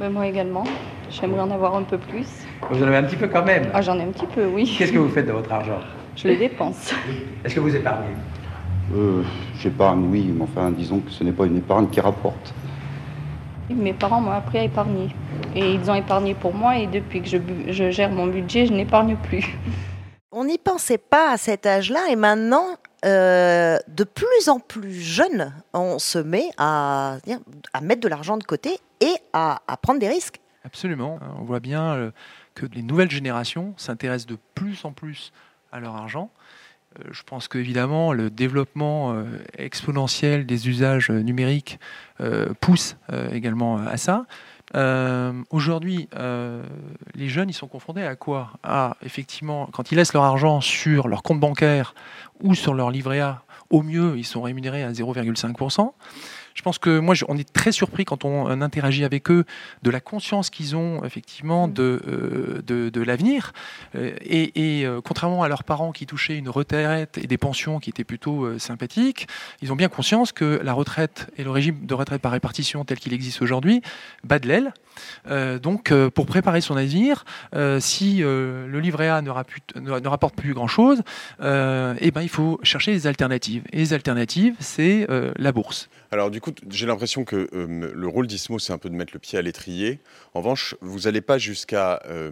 Mais 0.00 0.08
moi 0.10 0.26
également, 0.26 0.64
j'aimerais 1.10 1.40
en 1.40 1.50
avoir 1.50 1.74
un 1.76 1.82
peu 1.82 1.98
plus. 1.98 2.26
Vous 2.70 2.82
en 2.82 2.86
avez 2.86 2.96
un 2.96 3.02
petit 3.04 3.16
peu 3.16 3.28
quand 3.28 3.44
même. 3.44 3.68
Ah, 3.74 3.82
j'en 3.82 3.98
ai 3.98 4.02
un 4.02 4.10
petit 4.12 4.26
peu, 4.26 4.46
oui. 4.46 4.74
Qu'est-ce 4.78 4.92
que 4.92 4.98
vous 4.98 5.08
faites 5.08 5.26
de 5.26 5.32
votre 5.32 5.52
argent? 5.52 5.78
Je 6.16 6.28
le 6.28 6.36
dépense. 6.36 6.92
Est-ce 7.44 7.54
que 7.54 7.60
vous 7.60 7.74
épargnez? 7.74 8.14
Euh, 8.94 9.22
J'épargne, 9.58 10.06
oui, 10.10 10.32
mais 10.34 10.44
enfin, 10.44 10.70
disons 10.70 11.00
que 11.00 11.10
ce 11.10 11.24
n'est 11.24 11.32
pas 11.32 11.44
une 11.46 11.58
épargne 11.58 11.88
qui 11.88 12.00
rapporte. 12.00 12.54
Mes 13.68 13.92
parents 13.92 14.20
m'ont 14.20 14.30
appris 14.30 14.58
à 14.58 14.62
épargner. 14.62 15.08
Et 15.54 15.72
ils 15.74 15.90
ont 15.90 15.94
épargné 15.94 16.34
pour 16.34 16.54
moi 16.54 16.78
et 16.78 16.86
depuis 16.86 17.20
que 17.20 17.28
je, 17.28 17.38
je 17.68 17.90
gère 17.90 18.10
mon 18.10 18.26
budget, 18.28 18.66
je 18.66 18.72
n'épargne 18.72 19.16
plus. 19.16 19.58
On 20.32 20.44
n'y 20.44 20.58
pensait 20.58 20.98
pas 20.98 21.32
à 21.32 21.36
cet 21.38 21.64
âge-là 21.66 22.00
et 22.10 22.16
maintenant, 22.16 22.66
euh, 23.06 23.78
de 23.88 24.04
plus 24.04 24.48
en 24.48 24.58
plus 24.58 24.92
jeune, 24.92 25.52
on 25.72 25.98
se 25.98 26.18
met 26.18 26.44
à, 26.58 27.16
à 27.72 27.80
mettre 27.80 28.02
de 28.02 28.08
l'argent 28.08 28.36
de 28.36 28.44
côté 28.44 28.78
et 29.00 29.14
à, 29.32 29.60
à 29.66 29.76
prendre 29.78 29.98
des 29.98 30.08
risques. 30.08 30.38
Absolument. 30.66 31.20
On 31.38 31.44
voit 31.44 31.60
bien 31.60 31.94
euh, 31.94 32.10
que 32.56 32.66
les 32.66 32.82
nouvelles 32.82 33.10
générations 33.10 33.72
s'intéressent 33.76 34.26
de 34.26 34.36
plus 34.56 34.84
en 34.84 34.90
plus 34.90 35.32
à 35.70 35.78
leur 35.78 35.94
argent. 35.94 36.32
Euh, 36.98 37.04
Je 37.12 37.22
pense 37.22 37.46
qu'évidemment, 37.46 38.12
le 38.12 38.30
développement 38.30 39.12
euh, 39.12 39.24
exponentiel 39.56 40.44
des 40.44 40.68
usages 40.68 41.10
numériques 41.10 41.78
pousse 42.60 42.96
également 43.30 43.76
à 43.76 43.98
ça. 43.98 44.24
Aujourd'hui, 45.50 46.08
les 47.14 47.28
jeunes, 47.28 47.50
ils 47.50 47.54
sont 47.54 47.68
confrontés 47.68 48.04
à 48.04 48.16
quoi? 48.16 48.54
À, 48.62 48.96
effectivement, 49.02 49.68
quand 49.70 49.92
ils 49.92 49.96
laissent 49.96 50.14
leur 50.14 50.24
argent 50.24 50.62
sur 50.62 51.08
leur 51.08 51.22
compte 51.22 51.40
bancaire 51.40 51.94
ou 52.42 52.54
sur 52.54 52.72
leur 52.72 52.90
livret 52.90 53.20
A, 53.20 53.42
au 53.68 53.82
mieux, 53.82 54.16
ils 54.16 54.24
sont 54.24 54.40
rémunérés 54.40 54.82
à 54.82 54.92
0,5%. 54.92 55.92
Je 56.56 56.62
pense 56.62 56.78
que 56.78 56.98
moi, 56.98 57.14
je- 57.14 57.24
on 57.28 57.36
est 57.36 57.52
très 57.52 57.70
surpris 57.70 58.04
quand 58.04 58.24
on 58.24 58.46
interagit 58.62 59.04
avec 59.04 59.30
eux 59.30 59.44
de 59.82 59.90
la 59.90 60.00
conscience 60.00 60.50
qu'ils 60.50 60.74
ont 60.74 61.04
effectivement 61.04 61.68
de, 61.68 62.00
euh, 62.08 62.62
de, 62.66 62.88
de 62.88 63.00
l'avenir. 63.02 63.52
Euh, 63.94 64.12
et 64.22 64.80
et, 64.80 64.86
euh, 64.86 65.00
contrairement 65.02 65.42
à 65.42 65.48
leurs 65.48 65.64
parents 65.64 65.92
qui 65.92 66.06
touchaient 66.06 66.36
une 66.38 66.48
retraite 66.48 67.18
et 67.18 67.26
des 67.26 67.36
pensions 67.36 67.78
qui 67.78 67.90
étaient 67.90 68.04
plutôt 68.04 68.44
euh, 68.44 68.58
sympathiques, 68.58 69.28
ils 69.60 69.70
ont 69.70 69.76
bien 69.76 69.88
conscience 69.88 70.32
que 70.32 70.58
la 70.64 70.72
retraite 70.72 71.28
et 71.36 71.44
le 71.44 71.50
régime 71.50 71.84
de 71.86 71.94
retraite 71.94 72.22
par 72.22 72.32
répartition 72.32 72.84
tel 72.86 72.98
qu'il 72.98 73.12
existe 73.12 73.42
aujourd'hui 73.42 73.82
bat 74.24 74.38
de 74.38 74.48
l'aile. 74.48 74.72
Euh, 75.28 75.58
donc, 75.58 75.92
euh, 75.92 76.08
pour 76.08 76.24
préparer 76.24 76.62
son 76.62 76.74
avenir, 76.76 77.26
euh, 77.54 77.80
si 77.80 78.22
euh, 78.22 78.66
le 78.66 78.80
livret 78.80 79.10
A 79.10 79.20
ne, 79.20 79.28
rapu- 79.30 79.60
ne- 79.74 80.00
ne 80.00 80.08
rapporte 80.08 80.34
plus 80.34 80.54
grand-chose, 80.54 81.02
euh, 81.42 81.94
eh 82.00 82.10
ben, 82.10 82.22
il 82.22 82.30
faut 82.30 82.58
chercher 82.62 82.92
des 82.92 83.06
alternatives. 83.06 83.62
Et 83.72 83.76
les 83.76 83.92
alternatives, 83.92 84.54
c'est 84.58 85.06
euh, 85.10 85.32
la 85.36 85.52
bourse. 85.52 85.90
Alors 86.12 86.30
du 86.30 86.40
coup, 86.40 86.45
j'ai 86.70 86.86
l'impression 86.86 87.24
que 87.24 87.48
euh, 87.52 87.90
le 87.94 88.08
rôle 88.08 88.26
d'ISMO, 88.26 88.58
c'est 88.58 88.72
un 88.72 88.78
peu 88.78 88.90
de 88.90 88.94
mettre 88.94 89.12
le 89.14 89.18
pied 89.18 89.38
à 89.38 89.42
l'étrier. 89.42 90.00
En 90.34 90.40
revanche, 90.40 90.74
vous 90.80 91.00
n'allez 91.00 91.20
pas 91.20 91.38
jusqu'à 91.38 92.02
euh, 92.06 92.30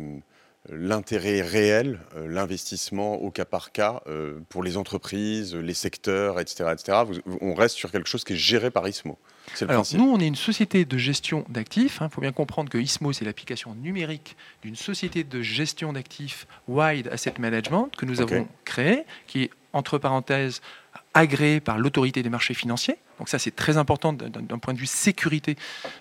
l'intérêt 0.71 1.43
réel, 1.43 2.01
euh, 2.17 2.27
l'investissement 2.27 3.15
au 3.17 3.31
cas 3.31 3.45
par 3.45 3.71
cas 3.73 4.01
pour 4.49 4.63
les 4.63 4.77
entreprises, 4.77 5.55
les 5.55 5.75
secteurs, 5.75 6.41
etc. 6.41 6.71
etc. 6.73 6.99
Vous- 7.07 7.39
on 7.41 7.55
reste 7.55 7.77
sur 7.77 7.91
quelque 7.93 8.09
chose 8.09 8.25
qui 8.25 8.33
est 8.33 8.37
géré 8.37 8.71
par 8.71 8.87
ISMO. 8.89 9.19
C'est 9.55 9.67
le 9.67 9.73
Alors, 9.73 9.83
principe. 9.83 9.99
nous, 9.99 10.07
on 10.11 10.19
est 10.21 10.27
une 10.27 10.37
société 10.37 10.87
de 10.87 10.97
gestion 10.97 11.45
d'actifs. 11.51 11.99
Il 12.01 12.09
faut 12.09 12.23
bien 12.23 12.33
comprendre 12.33 12.71
que 12.71 12.79
ISMO, 12.79 13.13
c'est 13.13 13.27
l'application 13.27 13.75
numérique 13.75 14.37
d'une 14.63 14.75
société 14.77 15.23
de 15.23 15.43
gestion 15.43 15.93
d'actifs 15.93 16.47
Wide 16.67 17.09
Asset 17.09 17.35
Management 17.39 17.91
que 17.97 18.07
nous 18.07 18.23
avons 18.23 18.49
créée, 18.65 19.03
qui 19.27 19.43
est, 19.43 19.51
entre 19.75 19.99
parenthèses, 19.99 20.63
agréée 21.15 21.61
par 21.61 21.79
l'autorité 21.79 22.23
des 22.23 22.29
marchés 22.29 22.55
financiers. 22.55 22.97
Donc 23.19 23.29
ça, 23.29 23.39
c'est 23.39 23.55
très 23.55 23.77
important 23.77 24.13
d'un 24.13 24.59
point 24.59 24.75
de 24.75 24.79
vue 24.79 24.87
sécurité 24.87 25.57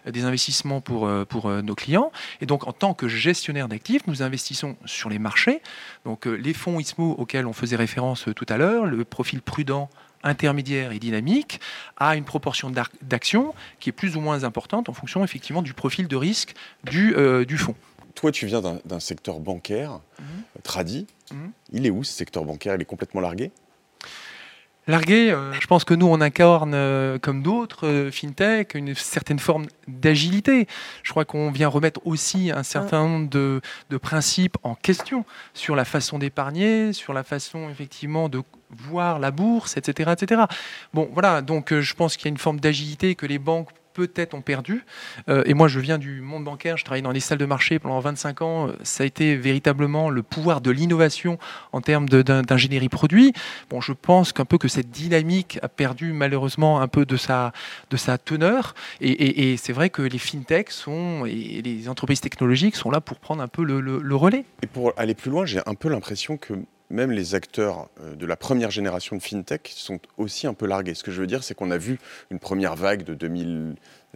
euh, 0.08 0.12
des 0.12 0.26
investissements 0.26 0.82
pour, 0.82 1.06
euh, 1.08 1.24
pour 1.24 1.48
euh, 1.48 1.62
nos 1.62 1.76
clients. 1.76 2.12
Et 2.42 2.46
donc, 2.48 2.68
en 2.68 2.74
tant 2.74 2.94
que 2.96 3.08
gestionnaire 3.08 3.68
d'actifs, 3.68 4.02
nous 4.08 4.24
investissons 4.24 4.76
sur 4.86 5.10
les 5.10 5.20
marchés. 5.20 5.62
Donc, 6.06 6.26
les 6.26 6.54
fonds 6.54 6.80
ISMO 6.80 7.12
auxquels 7.18 7.46
on 7.46 7.54
faisait 7.54 7.76
référence 7.76 8.26
tout 8.36 8.46
à 8.50 8.58
l'heure, 8.58 8.86
le 8.86 9.06
profil 9.06 9.42
prudent, 9.42 9.90
intermédiaire 10.24 10.92
et 10.94 11.00
dynamique, 11.00 11.60
a 11.98 12.16
une 12.16 12.24
proportion 12.24 12.72
d'actions 13.02 13.54
qui 13.80 13.90
est 13.90 13.94
plus 13.94 14.16
ou 14.16 14.22
moins 14.22 14.44
importante 14.46 14.90
en 14.90 14.94
fonction 14.94 15.24
effectivement 15.24 15.62
du 15.62 15.74
profil 15.74 16.08
de 16.08 16.16
risque 16.16 16.54
du, 16.86 17.14
euh, 17.16 17.46
du 17.46 17.58
fonds. 17.58 17.76
Toi, 18.16 18.32
tu 18.32 18.46
viens 18.46 18.62
d'un 18.62 19.00
secteur 19.00 19.40
bancaire, 19.40 20.00
Mhm. 20.20 20.26
euh, 20.56 20.60
tradi. 20.64 21.08
Mhm. 21.32 21.52
Il 21.74 21.86
est 21.86 21.90
où 21.90 22.04
ce 22.04 22.14
secteur 22.14 22.46
bancaire? 22.46 22.76
Il 22.76 22.82
est 22.82 22.86
complètement 22.86 23.22
largué? 23.22 23.52
Largué, 24.86 25.32
euh, 25.32 25.54
je 25.54 25.66
pense 25.66 25.86
que 25.86 25.94
nous, 25.94 26.08
on 26.08 26.20
incarne, 26.20 26.74
euh, 26.74 27.18
comme 27.18 27.42
d'autres 27.42 27.88
euh, 27.88 28.12
fintech, 28.12 28.76
une 28.76 28.94
certaine 28.96 29.40
forme 29.40 29.66
d'agilité. 29.88 30.68
Je 31.04 31.12
crois 31.12 31.24
qu'on 31.24 31.52
vient 31.52 31.70
remettre 31.70 32.02
aussi 32.06 32.52
un 32.52 32.64
certain 32.64 33.08
nombre 33.08 33.30
de, 33.30 33.62
de 33.90 33.98
principes 33.98 34.58
en 34.64 34.76
question 34.76 35.24
sur 35.54 35.78
la 35.78 35.86
façon 35.86 36.20
d'épargner, 36.20 36.92
sur 36.92 37.14
la 37.14 37.24
façon 37.24 37.70
effectivement 37.70 38.28
de 38.28 38.42
voir 38.72 39.20
la 39.20 39.32
bourse, 39.32 39.78
etc. 39.78 40.12
etc. 40.20 40.42
Bon, 40.94 41.10
voilà, 41.14 41.42
donc 41.42 41.74
je 41.74 41.94
pense 41.94 42.18
qu'il 42.18 42.26
y 42.26 42.28
a 42.28 42.32
une 42.32 42.38
forme 42.38 42.60
d'agilité 42.60 43.16
que 43.16 43.26
les 43.26 43.40
banques 43.40 43.70
peut-être 43.94 44.34
ont 44.34 44.42
perdu. 44.42 44.86
Euh, 45.30 45.44
et 45.46 45.54
moi, 45.54 45.68
je 45.68 45.80
viens 45.80 45.98
du 45.98 46.22
monde 46.22 46.44
bancaire, 46.44 46.78
je 46.78 46.86
travaille 46.86 47.02
dans 47.02 47.12
les 47.12 47.20
salles 47.20 47.38
de 47.38 47.46
marché 47.46 47.80
pendant 47.80 48.00
25 48.00 48.42
ans. 48.42 48.68
Euh, 48.68 48.74
Ça 48.84 49.04
a 49.04 49.06
été 49.06 49.36
véritablement 49.36 50.10
le 50.10 50.24
pouvoir 50.24 50.62
de 50.62 50.72
l'innovation 50.72 51.38
en 51.72 51.82
termes 51.82 52.08
d'ingénierie 52.10 52.90
produit. 52.90 53.34
Bon, 53.70 53.82
je 53.82 53.94
pense 53.94 54.34
qu'un 54.34 54.46
peu 54.46 54.58
que 54.58 54.68
cette 54.68 54.92
dynamique 54.92 55.60
a 55.62 55.70
perdu 55.70 56.14
malheureusement 56.14 56.82
un 56.82 56.88
peu 56.88 57.06
de 57.06 57.18
sa, 57.18 57.54
de 57.90 57.98
sa 57.98 58.18
teneur. 58.18 58.74
Et, 59.02 59.56
c'est 59.58 59.74
vrai 59.74 59.90
que 59.90 60.02
les 60.02 60.18
fintechs 60.18 60.72
sont, 60.72 61.26
et 61.26 61.62
les 61.62 61.90
entreprises 61.90 62.22
technologiques 62.22 62.76
sont 62.76 62.90
là 62.90 63.02
pour 63.02 63.20
prendre 63.20 63.42
un 63.42 63.48
peu 63.48 63.64
le 63.64 64.16
relais. 64.16 64.46
Et 64.62 64.68
pour 64.68 64.94
aller 64.98 65.14
plus 65.14 65.32
loin, 65.32 65.46
j'ai 65.46 65.60
un 65.66 65.76
peu 65.76 65.90
l'impression 65.90 66.38
que 66.38 66.54
même 66.90 67.12
les 67.12 67.36
acteurs 67.36 67.90
euh, 68.02 68.16
de 68.16 68.26
la 68.26 68.36
première 68.36 68.72
génération 68.72 69.16
de 69.16 69.22
fintech 69.22 69.72
sont 69.76 70.00
aussi 70.18 70.48
un 70.48 70.54
peu 70.54 70.66
largués. 70.66 70.94
Ce 70.94 71.04
que 71.04 71.12
je 71.12 71.22
veux 71.22 71.28
dire, 71.28 71.44
c'est 71.44 71.56
qu'on 71.56 71.72
a 71.72 71.78
vu 71.78 72.00
une 72.30 72.40
première 72.40 72.76
vague 72.76 73.04
de 73.04 73.14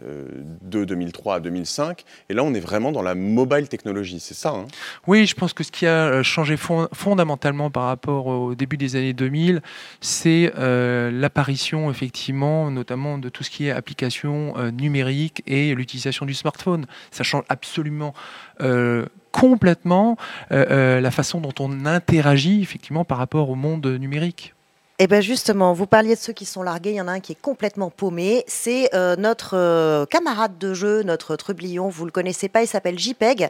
2002, 0.00 0.86
2003 0.86 1.34
à 1.36 1.40
2005, 1.40 2.04
et 2.28 2.34
là 2.34 2.42
on 2.44 2.54
est 2.54 2.60
vraiment 2.60 2.92
dans 2.92 3.02
la 3.02 3.14
mobile 3.14 3.68
technologie, 3.68 4.20
c'est 4.20 4.34
ça 4.34 4.50
hein 4.50 4.66
Oui, 5.06 5.26
je 5.26 5.34
pense 5.34 5.52
que 5.52 5.64
ce 5.64 5.72
qui 5.72 5.86
a 5.86 6.06
euh, 6.06 6.22
changé 6.22 6.56
fond- 6.56 6.88
fondamentalement 6.92 7.70
par 7.70 7.84
rapport 7.84 8.26
au 8.26 8.54
début 8.54 8.76
des 8.76 8.96
années 8.96 9.12
2000, 9.12 9.60
c'est 10.00 10.52
euh, 10.58 11.10
l'apparition 11.10 11.90
effectivement, 11.90 12.70
notamment 12.70 13.18
de 13.18 13.28
tout 13.28 13.42
ce 13.44 13.50
qui 13.50 13.66
est 13.66 13.70
application 13.70 14.54
euh, 14.56 14.70
numérique 14.70 15.42
et 15.46 15.74
l'utilisation 15.74 16.26
du 16.26 16.34
smartphone. 16.34 16.86
Ça 17.10 17.24
change 17.24 17.44
absolument 17.48 18.14
euh, 18.60 19.06
complètement 19.32 20.16
euh, 20.52 20.64
euh, 20.70 21.00
la 21.00 21.10
façon 21.10 21.40
dont 21.40 21.52
on 21.60 21.84
interagit 21.86 22.62
effectivement 22.62 23.04
par 23.04 23.18
rapport 23.18 23.50
au 23.50 23.54
monde 23.54 23.86
numérique. 23.86 24.54
Eh 25.00 25.06
bien 25.06 25.20
justement, 25.20 25.74
vous 25.74 25.86
parliez 25.86 26.16
de 26.16 26.20
ceux 26.20 26.32
qui 26.32 26.44
sont 26.44 26.64
largués, 26.64 26.90
il 26.90 26.96
y 26.96 27.00
en 27.00 27.06
a 27.06 27.12
un 27.12 27.20
qui 27.20 27.30
est 27.30 27.40
complètement 27.40 27.88
paumé, 27.88 28.42
c'est 28.48 28.92
euh, 28.96 29.14
notre 29.14 29.56
euh, 29.56 30.06
camarade 30.06 30.58
de 30.58 30.74
jeu, 30.74 31.04
notre 31.04 31.36
trublion, 31.36 31.88
vous 31.88 32.04
le 32.04 32.10
connaissez 32.10 32.48
pas, 32.48 32.62
il 32.62 32.66
s'appelle 32.66 32.98
JPEG, 32.98 33.48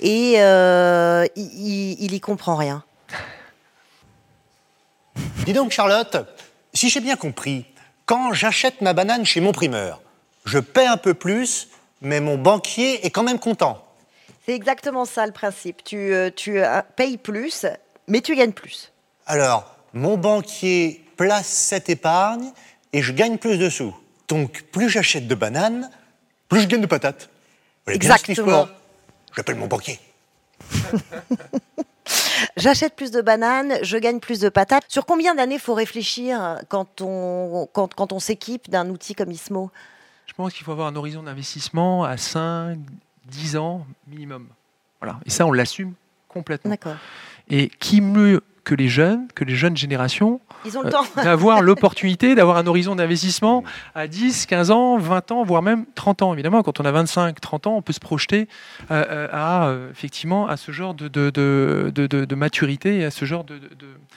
et 0.00 0.36
euh, 0.38 1.26
il, 1.36 2.02
il, 2.02 2.14
y 2.14 2.20
comprend 2.20 2.56
rien. 2.56 2.82
Dis 5.44 5.52
donc, 5.52 5.70
Charlotte, 5.70 6.16
si 6.72 6.88
j'ai 6.88 7.00
bien 7.00 7.16
compris, 7.16 7.66
quand 8.06 8.32
j'achète 8.32 8.80
ma 8.80 8.94
banane 8.94 9.26
chez 9.26 9.42
mon 9.42 9.52
primeur, 9.52 10.00
je 10.46 10.58
paie 10.58 10.86
un 10.86 10.96
peu 10.96 11.12
plus, 11.12 11.68
mais 12.00 12.20
mon 12.20 12.38
banquier 12.38 13.04
est 13.04 13.10
quand 13.10 13.22
même 13.22 13.38
content. 13.38 13.84
C'est 14.46 14.54
exactement 14.54 15.04
ça 15.04 15.26
le 15.26 15.32
principe, 15.32 15.84
tu, 15.84 16.14
tu 16.36 16.62
payes 16.94 17.18
plus, 17.18 17.66
mais 18.08 18.22
tu 18.22 18.34
gagnes 18.34 18.52
plus. 18.52 18.92
Alors, 19.26 19.75
mon 19.96 20.16
banquier 20.16 21.04
place 21.16 21.48
cette 21.48 21.88
épargne 21.88 22.52
et 22.92 23.02
je 23.02 23.12
gagne 23.12 23.38
plus 23.38 23.58
de 23.58 23.68
sous. 23.70 23.96
Donc, 24.28 24.62
plus 24.70 24.90
j'achète 24.90 25.26
de 25.26 25.34
bananes, 25.34 25.90
plus 26.48 26.60
je 26.60 26.66
gagne 26.66 26.82
de 26.82 26.86
patates. 26.86 27.30
Exactement. 27.86 28.68
J'appelle 29.34 29.56
mon 29.56 29.66
banquier. 29.66 29.98
J'achète 32.56 32.94
plus 32.94 33.10
de 33.10 33.20
bananes, 33.20 33.74
je 33.82 33.96
gagne 33.96 34.20
plus 34.20 34.40
de 34.40 34.48
patates. 34.48 34.84
Sur 34.88 35.06
combien 35.06 35.34
d'années 35.34 35.58
faut 35.58 35.74
réfléchir 35.74 36.58
quand 36.68 37.00
on, 37.00 37.68
quand, 37.72 37.94
quand 37.94 38.12
on 38.12 38.20
s'équipe 38.20 38.70
d'un 38.70 38.88
outil 38.90 39.14
comme 39.14 39.30
Ismo? 39.30 39.70
Je 40.26 40.34
pense 40.34 40.52
qu'il 40.52 40.64
faut 40.64 40.72
avoir 40.72 40.88
un 40.88 40.96
horizon 40.96 41.22
d'investissement 41.22 42.04
à 42.04 42.16
5, 42.16 42.78
10 43.26 43.56
ans 43.56 43.86
minimum. 44.06 44.46
Voilà. 45.00 45.18
Et 45.24 45.30
ça, 45.30 45.46
on 45.46 45.52
l'assume 45.52 45.94
complètement. 46.28 46.70
D'accord. 46.70 46.96
Et 47.48 47.68
qui 47.78 48.00
mieux 48.00 48.42
que 48.66 48.74
les 48.74 48.88
jeunes, 48.88 49.28
que 49.36 49.44
les 49.44 49.54
jeunes 49.54 49.76
générations, 49.76 50.40
Ils 50.64 50.76
ont 50.76 50.82
le 50.82 50.88
euh, 50.88 51.00
d'avoir 51.24 51.62
l'opportunité 51.62 52.34
d'avoir 52.34 52.56
un 52.56 52.66
horizon 52.66 52.96
d'investissement 52.96 53.62
à 53.94 54.08
10, 54.08 54.44
15 54.46 54.72
ans, 54.72 54.98
20 54.98 55.30
ans, 55.30 55.44
voire 55.44 55.62
même 55.62 55.86
30 55.94 56.22
ans. 56.22 56.32
Évidemment, 56.34 56.62
quand 56.64 56.80
on 56.80 56.84
a 56.84 56.90
25, 56.90 57.40
30 57.40 57.68
ans, 57.68 57.76
on 57.76 57.82
peut 57.82 57.92
se 57.92 58.00
projeter 58.00 58.48
euh, 58.90 59.04
euh, 59.08 59.28
à, 59.32 59.72
effectivement, 59.92 60.48
à 60.48 60.56
ce 60.56 60.72
genre 60.72 60.94
de, 60.94 61.06
de, 61.06 61.30
de, 61.30 62.06
de- 62.06 62.34
maturité 62.34 62.98
et 62.98 63.04
à 63.04 63.10
ce 63.12 63.24
genre 63.24 63.44
de, 63.44 63.54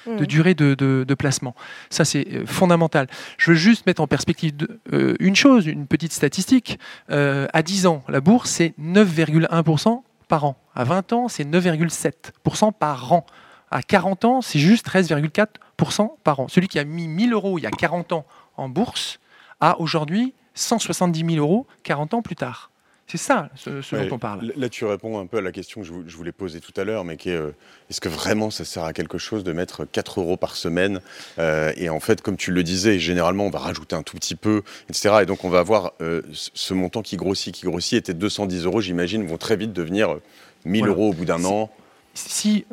Mhm. 0.08 0.26
durée 0.26 0.56
de, 0.56 1.14
placement. 1.14 1.54
Ça, 1.92 2.04
c'est 2.04 2.46
fondamental. 2.48 3.06
Je 3.38 3.52
veux 3.52 3.58
juste 3.58 3.86
mettre 3.86 4.02
en 4.02 4.08
perspective 4.08 4.54
euh, 4.94 5.14
une 5.20 5.36
chose, 5.36 5.68
une 5.68 5.86
petite 5.86 6.12
statistique. 6.12 6.80
À 7.10 7.62
10 7.62 7.86
ans, 7.86 8.04
la 8.10 8.20
bourse, 8.20 8.50
c'est 8.50 8.74
9,1% 8.82 10.02
par 10.28 10.46
an. 10.46 10.58
À 10.76 10.86
20 10.86 11.14
ans, 11.14 11.28
c'est 11.28 11.44
9,7% 11.44 12.72
par 12.74 13.14
an. 13.14 13.26
À 13.72 13.84
40 13.84 14.26
ans, 14.26 14.42
c'est 14.42 14.60
juste 14.60 14.86
13,4% 14.88 16.10
par 16.24 16.40
an. 16.40 16.48
Celui 16.48 16.68
qui 16.68 16.80
a 16.80 16.84
mis 16.84 17.08
1000 17.08 17.34
euros 17.34 17.58
il 17.60 17.64
y 17.64 17.68
a 17.68 17.72
40 17.72 18.14
ans 18.14 18.26
en 18.58 18.70
bourse 18.70 19.20
a 19.62 19.80
aujourd'hui 19.80 20.34
170 20.56 21.36
000 21.36 21.46
euros 21.46 21.66
40 21.84 22.14
ans 22.16 22.22
plus 22.22 22.36
tard. 22.36 22.72
C'est 23.08 23.18
ça 23.18 23.50
ce, 23.56 23.82
ce 23.82 23.96
Ouais, 23.96 24.06
dont 24.08 24.16
on 24.18 24.20
parle. 24.20 24.54
Là, 24.56 24.70
tu 24.70 24.86
réponds 24.86 25.20
un 25.20 25.26
peu 25.26 25.38
à 25.38 25.42
la 25.42 25.52
question 25.52 25.82
que 25.82 25.88
je 25.88 25.92
vou- 25.94 26.04
je 26.06 26.16
voulais 26.16 26.32
poser 26.32 26.60
tout 26.60 26.74
à 26.80 26.84
l'heure, 26.84 27.04
mais 27.04 27.18
qui 27.18 27.32
est 27.32 27.36
euh, 27.36 27.56
est-ce 27.90 28.00
que 28.02 28.10
vraiment 28.10 28.52
ça 28.52 28.66
sert 28.66 28.84
à 28.84 28.94
quelque 28.94 29.18
chose 29.18 29.44
de 29.44 29.52
mettre 29.52 29.84
4 29.86 30.20
euros 30.22 30.38
par 30.38 30.56
semaine 30.56 31.02
Euh, 31.40 31.74
Et 31.76 31.90
en 31.90 32.00
fait, 32.00 32.22
comme 32.22 32.38
tu 32.38 32.52
le 32.52 32.62
disais, 32.62 33.00
généralement, 33.00 33.46
on 33.46 33.50
va 33.50 33.58
rajouter 33.60 33.96
un 33.96 34.04
tout 34.04 34.16
petit 34.16 34.36
peu, 34.36 34.62
etc. 34.90 35.20
Et 35.24 35.26
donc, 35.26 35.44
on 35.44 35.50
va 35.50 35.58
avoir 35.60 35.94
euh, 36.02 36.22
ce 36.32 36.74
montant 36.76 37.02
qui 37.02 37.18
grossit, 37.18 37.54
qui 37.56 37.66
grossit, 37.66 37.98
était 37.98 38.14
210 38.14 38.66
euros, 38.66 38.80
j'imagine, 38.80 39.26
vont 39.26 39.38
très 39.38 39.56
vite 39.56 39.74
devenir 39.74 40.12
euh, 40.14 40.22
1000 40.66 40.82
Voilà. 40.82 40.94
euros 40.94 41.10
au 41.10 41.14
bout 41.14 41.26
d'un 41.26 41.44
an. 41.46 41.72
Si 42.14 42.66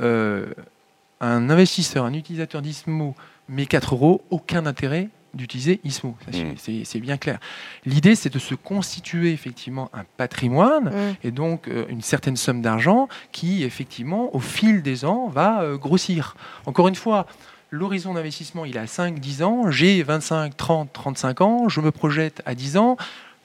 un 1.20 1.48
investisseur, 1.50 2.04
un 2.04 2.12
utilisateur 2.12 2.62
d'ISMO 2.62 3.14
met 3.48 3.66
4 3.66 3.94
euros, 3.94 4.22
aucun 4.30 4.66
intérêt 4.66 5.08
d'utiliser 5.34 5.80
ISMO. 5.84 6.16
C'est- 6.30 6.44
Mm. 6.72 6.84
C'est 6.84 7.00
bien 7.00 7.16
clair. 7.18 7.38
L'idée, 7.84 8.14
c'est 8.14 8.32
de 8.32 8.38
se 8.38 8.54
constituer 8.54 9.32
effectivement 9.32 9.90
un 9.92 10.04
patrimoine 10.16 10.84
Mm. 10.90 11.14
et 11.24 11.30
donc 11.30 11.68
euh, 11.68 11.84
une 11.90 12.00
certaine 12.00 12.36
somme 12.36 12.62
d'argent 12.62 13.08
qui, 13.32 13.62
effectivement, 13.62 14.34
au 14.34 14.40
fil 14.40 14.82
des 14.82 15.04
ans, 15.04 15.28
va 15.28 15.60
euh, 15.62 15.76
grossir. 15.76 16.36
Encore 16.64 16.88
une 16.88 16.94
fois, 16.94 17.26
l'horizon 17.70 18.14
d'investissement, 18.14 18.64
il 18.64 18.76
est 18.76 18.80
à 18.80 18.86
5, 18.86 19.18
10 19.20 19.42
ans, 19.42 19.70
j'ai 19.70 20.02
25, 20.02 20.56
30, 20.56 20.90
35 20.92 21.40
ans, 21.42 21.68
je 21.68 21.80
me 21.82 21.90
projette 21.90 22.40
à 22.46 22.54
10 22.54 22.76
ans, 22.78 22.96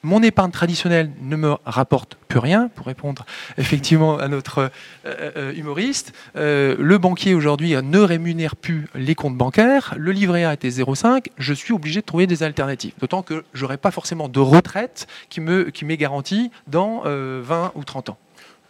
mon 0.04 0.24
épargne 0.24 0.52
traditionnelle 0.52 1.12
ne 1.22 1.36
me 1.36 1.56
rapporte 1.66 2.16
plus 2.28 2.40
rien, 2.40 2.70
pour 2.76 2.88
répondre 2.88 3.26
effectivement 3.58 4.18
à 4.18 4.28
notre 4.28 4.60
euh, 4.60 4.70
euh, 5.06 5.54
humoriste. 5.54 6.14
Euh, 6.36 6.76
le 6.80 6.98
banquier 6.98 7.34
aujourd'hui 7.34 7.76
ne 7.76 8.00
rémunère 8.00 8.56
plus 8.56 8.88
les 8.96 9.16
comptes 9.16 9.38
bancaires, 9.38 9.94
le 9.98 10.12
livret 10.12 10.46
A 10.46 10.54
était 10.54 10.70
0,5, 10.70 11.28
je 11.38 11.54
suis 11.54 11.74
obligé 11.74 12.02
de 12.02 12.06
trouver 12.06 12.28
des 12.28 12.44
alternatives. 12.44 12.94
D'autant 13.00 13.22
que 13.22 13.44
je 13.54 13.64
n'aurai 13.64 13.78
pas 13.78 13.92
forcément 13.92 14.30
de 14.30 14.40
retraite 14.40 15.08
qui 15.30 15.42
m'est 15.42 15.72
qui 15.72 15.86
garantie 15.98 16.52
dans 16.68 17.04
20 17.04 17.74
ou 17.76 17.84
30 17.84 18.10
ans 18.10 18.18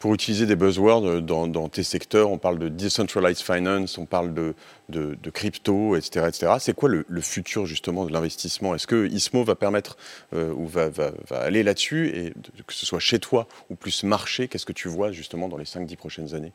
pour 0.02 0.16
utiliser 0.16 0.48
des 0.48 0.56
buzzwords 0.56 1.22
dans, 1.22 1.48
dans, 1.48 1.70
tes 1.70 1.84
secteurs, 1.84 2.32
on 2.32 2.40
parle 2.40 2.58
de 2.58 2.70
decentralized 2.70 3.44
finance, 3.44 4.00
on 4.00 4.08
parle 4.08 4.34
de, 4.34 4.56
de, 4.90 5.30
crypto, 5.30 5.96
etc. 5.96 6.56
C'est 6.60 6.76
quoi 6.76 6.90
le, 6.90 7.22
futur 7.22 7.68
justement 7.68 8.06
de 8.06 8.12
l'investissement? 8.12 8.74
Est-ce 8.74 8.88
que 8.88 9.08
ISMO 9.08 9.44
va 9.44 9.54
permettre 9.54 9.98
euh, 10.34 10.52
ou 10.54 10.66
va, 10.66 10.90
va, 10.90 11.12
aller 11.40 11.62
là-dessus? 11.62 12.08
Et 12.08 12.34
que 12.66 12.74
ce 12.74 12.88
soit 12.88 13.00
chez 13.00 13.20
toi 13.20 13.48
ou 13.70 13.76
plus 13.76 14.04
marché 14.04 14.48
Qu'est-ce 14.48 14.66
que 14.66 14.74
tu 14.74 14.88
vois 14.88 15.12
justement 15.12 15.48
dans 15.48 15.58
les 15.58 15.66
5-10 15.66 15.96
prochaines 15.98 16.34
années? 16.34 16.52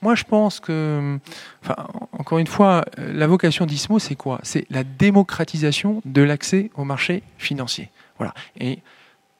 Moi 0.00 0.14
je 0.14 0.24
pense 0.24 0.58
que, 0.58 1.18
enfin, 1.62 1.76
encore 2.12 2.38
une 2.38 2.46
fois, 2.46 2.86
la 2.96 3.26
vocation 3.26 3.66
d'ISMO 3.66 3.98
c'est 3.98 4.16
quoi? 4.16 4.40
C'est 4.42 4.64
la 4.70 4.84
démocratisation 4.84 6.00
de 6.06 6.22
l'accès 6.22 6.70
au 6.76 6.84
marché 6.84 7.22
financier. 7.36 7.90
Voilà. 8.16 8.32
Et 8.58 8.78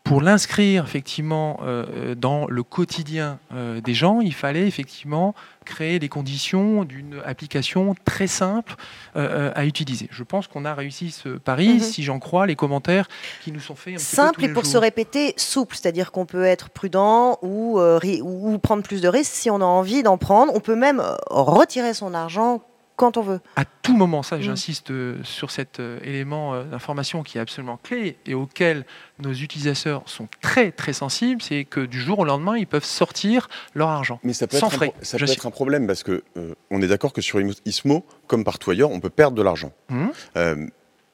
pour 0.07 0.23
l'inscrire 0.23 0.85
effectivement 0.85 1.59
euh, 1.63 2.15
dans 2.15 2.47
le 2.47 2.63
quotidien 2.63 3.41
euh, 3.53 3.81
des 3.81 3.93
gens, 3.93 4.21
il 4.21 4.35
fallait 4.35 4.69
effectivement 4.69 5.35
créer 5.65 5.99
les 5.99 6.09
conditions 6.09 6.85
d'une 6.85 7.21
application 7.25 7.97
très 8.05 8.29
simple 8.29 8.77
euh, 9.17 9.51
à 9.57 9.65
utiliser. 9.67 10.09
Je 10.13 10.23
pense 10.23 10.47
qu'on 10.47 10.65
a 10.65 10.75
réussi 10.75 11.11
ce 11.11 11.31
pari, 11.31 11.71
mm 11.71 11.77
-hmm. 11.79 11.81
si 11.81 12.03
j'en 12.05 12.21
crois 12.21 12.47
les 12.47 12.55
commentaires 12.55 13.09
qui 13.43 13.51
nous 13.51 13.59
sont 13.59 13.75
faits. 13.75 13.97
Un 13.97 13.99
simple 13.99 14.45
et 14.45 14.49
pour 14.49 14.63
jours. 14.63 14.75
se 14.75 14.79
répéter, 14.79 15.35
souple, 15.37 15.75
c'est-à-dire 15.77 16.13
qu'on 16.13 16.27
peut 16.27 16.45
être 16.45 16.71
prudent 16.71 17.39
ou, 17.43 17.81
ou 17.81 18.59
prendre 18.59 18.85
plus 18.85 19.01
de 19.01 19.09
risques 19.09 19.37
si 19.43 19.51
on 19.51 19.61
a 19.61 19.71
envie 19.81 20.03
d'en 20.05 20.19
prendre. 20.19 20.53
On 20.55 20.61
peut 20.61 20.81
même 20.87 21.03
retirer 21.31 21.95
son 21.95 22.15
argent 22.15 22.63
quand 22.97 23.17
on 23.17 23.23
veut. 23.23 23.41
À 23.57 23.65
tout 23.65 23.97
moment, 23.97 24.23
ça, 24.23 24.41
j'insiste 24.41 24.91
euh, 24.91 25.23
sur 25.23 25.51
cet 25.51 25.81
euh, 25.81 25.99
élément 26.03 26.55
euh, 26.55 26.65
d'information 26.65 27.23
qui 27.23 27.39
est 27.39 27.41
absolument 27.41 27.79
clé 27.83 28.17
et 28.27 28.35
auquel 28.35 28.85
nos 29.19 29.33
utilisateurs 29.33 30.03
sont 30.07 30.29
très 30.41 30.73
très 30.73 30.93
sensibles, 30.93 31.41
c'est 31.43 31.65
que 31.65 31.81
du 31.81 32.01
jour 32.01 32.19
au 32.19 32.25
lendemain, 32.25 32.57
ils 32.57 32.67
peuvent 32.67 32.85
sortir 32.85 33.49
leur 33.75 33.89
argent 33.89 34.19
Mais 34.23 34.33
ça 34.33 34.47
peut 34.47 34.57
sans 34.57 34.69
être 34.69 34.75
frais. 34.75 34.95
Un, 35.01 35.05
ça 35.05 35.19
peut 35.19 35.31
être 35.31 35.47
un 35.47 35.51
problème 35.51 35.87
parce 35.87 36.03
que 36.03 36.23
euh, 36.37 36.55
on 36.71 36.83
est 36.83 36.89
d'accord 36.89 37.13
que 37.13 37.21
sur 37.21 37.41
Ismo, 37.65 38.05
comme 38.27 38.45
partout 38.45 38.71
ailleurs, 38.71 38.91
on 38.91 39.01
peut 39.01 39.11
perdre 39.11 39.37
de 39.37 39.43
l'argent. 39.43 39.73
Mmh. 39.89 40.07
Euh, 40.37 40.67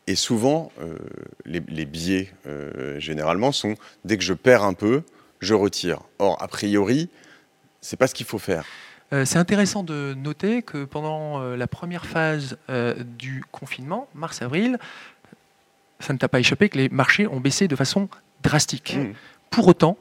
et 0.06 0.16
souvent, 0.16 0.72
euh, 0.80 0.96
les, 1.44 1.62
les, 1.68 1.84
biais, 1.84 2.32
généralement, 2.98 3.52
sont 3.52 3.76
dès 4.04 4.16
que 4.16 4.24
je 4.24 4.34
perds 4.34 4.64
un 4.64 4.74
peu, 4.74 5.02
je 5.38 5.54
retire. 5.54 6.00
Or, 6.18 6.36
a 6.42 6.48
priori, 6.48 7.08
c'est 7.80 7.96
pas 7.96 8.08
ce 8.08 8.14
qu'il 8.14 8.26
faut 8.26 8.40
faire. 8.40 8.64
Euh, 9.12 9.24
c'est 9.24 9.38
intéressant 9.38 9.82
de 9.82 10.14
noter 10.16 10.62
que 10.62 10.84
pendant 10.84 11.40
euh, 11.40 11.56
la 11.56 11.66
première 11.66 12.06
phase 12.06 12.56
euh, 12.70 12.94
du 13.18 13.44
confinement, 13.52 14.08
mars-avril, 14.14 14.78
ça 16.00 16.12
ne 16.12 16.18
t'a 16.18 16.28
pas 16.28 16.40
échappé 16.40 16.68
que 16.68 16.78
les 16.78 16.88
marchés 16.88 17.26
ont 17.26 17.40
baissé 17.40 17.68
de 17.68 17.76
façon 17.76 18.08
drastique. 18.42 18.96
Mmh. 18.96 19.12
Pour 19.50 19.68
autant, 19.68 19.98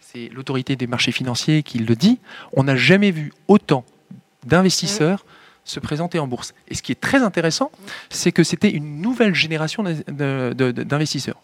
c'est 0.00 0.28
l'autorité 0.32 0.76
des 0.76 0.86
marchés 0.86 1.12
financiers 1.12 1.62
qui 1.62 1.78
le 1.78 1.96
dit, 1.96 2.20
on 2.52 2.62
n'a 2.62 2.76
jamais 2.76 3.10
vu 3.10 3.32
autant 3.48 3.84
d'investisseurs 4.44 5.20
mmh. 5.20 5.58
se 5.64 5.80
présenter 5.80 6.18
en 6.20 6.28
bourse. 6.28 6.54
Et 6.68 6.74
ce 6.74 6.82
qui 6.82 6.92
est 6.92 7.00
très 7.00 7.22
intéressant, 7.22 7.72
c'est 8.10 8.30
que 8.30 8.44
c'était 8.44 8.70
une 8.70 9.00
nouvelle 9.00 9.34
génération 9.34 9.82
d'investisseurs 9.82 11.40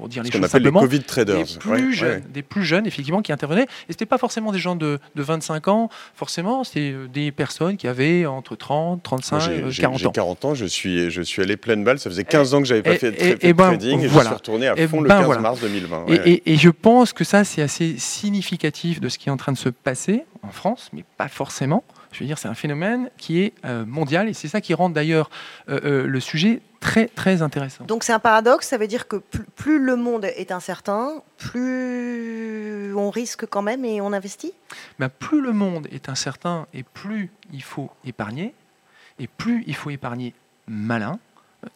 pour 0.00 0.08
dire 0.08 0.22
les 0.22 0.30
Ce 0.30 0.32
choses 0.38 0.44
appelle 0.46 0.62
les 0.62 0.68
simplement, 0.68 0.80
Covid 0.80 1.00
traders. 1.02 1.36
des 1.44 1.58
plus, 1.58 1.70
Ouais, 1.70 1.92
jeunes, 1.92 2.10
ouais. 2.10 2.22
des 2.32 2.42
plus 2.42 2.64
jeunes, 2.64 2.86
effectivement, 2.86 3.20
qui 3.20 3.32
intervenaient. 3.32 3.64
Et 3.88 3.90
c'était 3.90 4.06
pas 4.06 4.16
forcément 4.16 4.50
des 4.50 4.58
gens 4.58 4.74
de, 4.76 4.98
de 5.14 5.22
25 5.22 5.68
ans, 5.68 5.90
forcément, 6.14 6.64
c'était 6.64 6.92
euh, 6.92 7.06
des 7.06 7.30
personnes 7.32 7.76
qui 7.76 7.86
avaient 7.86 8.24
entre 8.24 8.56
30, 8.56 9.02
35, 9.02 9.36
Moi, 9.36 9.44
j'ai- 9.46 9.62
euh, 9.62 9.70
j'ai- 9.70 9.82
40 9.82 9.98
J'ai 9.98 10.06
ans. 10.06 10.12
40 10.12 10.44
ans, 10.46 10.54
je 10.54 10.64
suis, 10.64 11.10
je 11.10 11.20
suis 11.20 11.42
allé 11.42 11.58
pleine 11.58 11.84
balle. 11.84 11.98
Ça 11.98 12.08
faisait 12.08 12.24
15 12.24 12.54
ans 12.54 12.60
que 12.62 12.66
j'avais 12.66 12.82
pas 12.82 12.94
et- 12.94 12.98
fait 12.98 13.10
de 13.10 13.16
et- 13.16 13.18
fait 13.18 13.44
et 13.44 13.48
de 13.48 13.52
ben, 13.52 13.66
trading 13.68 14.00
et 14.00 14.06
voilà. 14.06 14.22
je 14.30 14.34
suis 14.34 14.34
retourné 14.36 14.68
à 14.68 14.78
Et 14.78 14.88
fond 14.88 15.02
le 15.02 15.08
ben, 15.08 15.16
15 15.18 15.26
voilà. 15.26 15.40
mars 15.42 15.60
2020. 15.60 16.06
Et, 16.06 16.10
ouais, 16.12 16.22
et- 16.30 16.52
et 16.52 16.56
je 16.56 16.70
pense 16.70 17.12
que 17.12 17.24
ça, 17.24 17.44
c'est 17.44 17.60
assez 17.60 17.96
significatif 17.98 19.00
de 19.00 19.08
ce 19.10 19.18
qui 19.18 19.28
est 19.28 19.32
en 19.32 19.36
train 19.36 19.52
de 19.52 19.58
se 19.58 19.68
passer 19.68 20.24
en 20.42 20.48
France, 20.50 20.88
mais 20.94 21.04
pas 21.18 21.28
forcément. 21.28 21.84
Je 22.12 22.20
veux 22.20 22.26
dire, 22.26 22.38
c'est 22.38 22.48
un 22.48 22.54
phénomène 22.54 23.10
qui 23.16 23.40
est 23.40 23.52
euh, 23.64 23.84
mondial 23.86 24.28
et 24.28 24.34
c'est 24.34 24.48
ça 24.48 24.60
qui 24.60 24.74
rend 24.74 24.90
d'ailleurs 24.90 25.30
euh, 25.68 25.80
euh, 25.84 26.06
le 26.06 26.20
sujet 26.20 26.60
très 26.80 27.06
très 27.06 27.42
intéressant. 27.42 27.84
Donc 27.84 28.04
c'est 28.04 28.12
un 28.12 28.18
paradoxe, 28.18 28.68
ça 28.68 28.78
veut 28.78 28.88
dire 28.88 29.06
que 29.06 29.16
plus, 29.16 29.44
plus 29.54 29.78
le 29.78 29.96
monde 29.96 30.24
est 30.24 30.50
incertain, 30.50 31.22
plus 31.38 32.94
on 32.94 33.10
risque 33.10 33.46
quand 33.46 33.62
même 33.62 33.84
et 33.84 34.00
on 34.00 34.12
investit? 34.12 34.52
Ben, 34.98 35.08
plus 35.08 35.40
le 35.40 35.52
monde 35.52 35.86
est 35.92 36.08
incertain 36.08 36.66
et 36.74 36.82
plus 36.82 37.30
il 37.52 37.62
faut 37.62 37.90
épargner, 38.04 38.54
et 39.18 39.26
plus 39.26 39.62
il 39.66 39.76
faut 39.76 39.90
épargner 39.90 40.34
malin, 40.66 41.18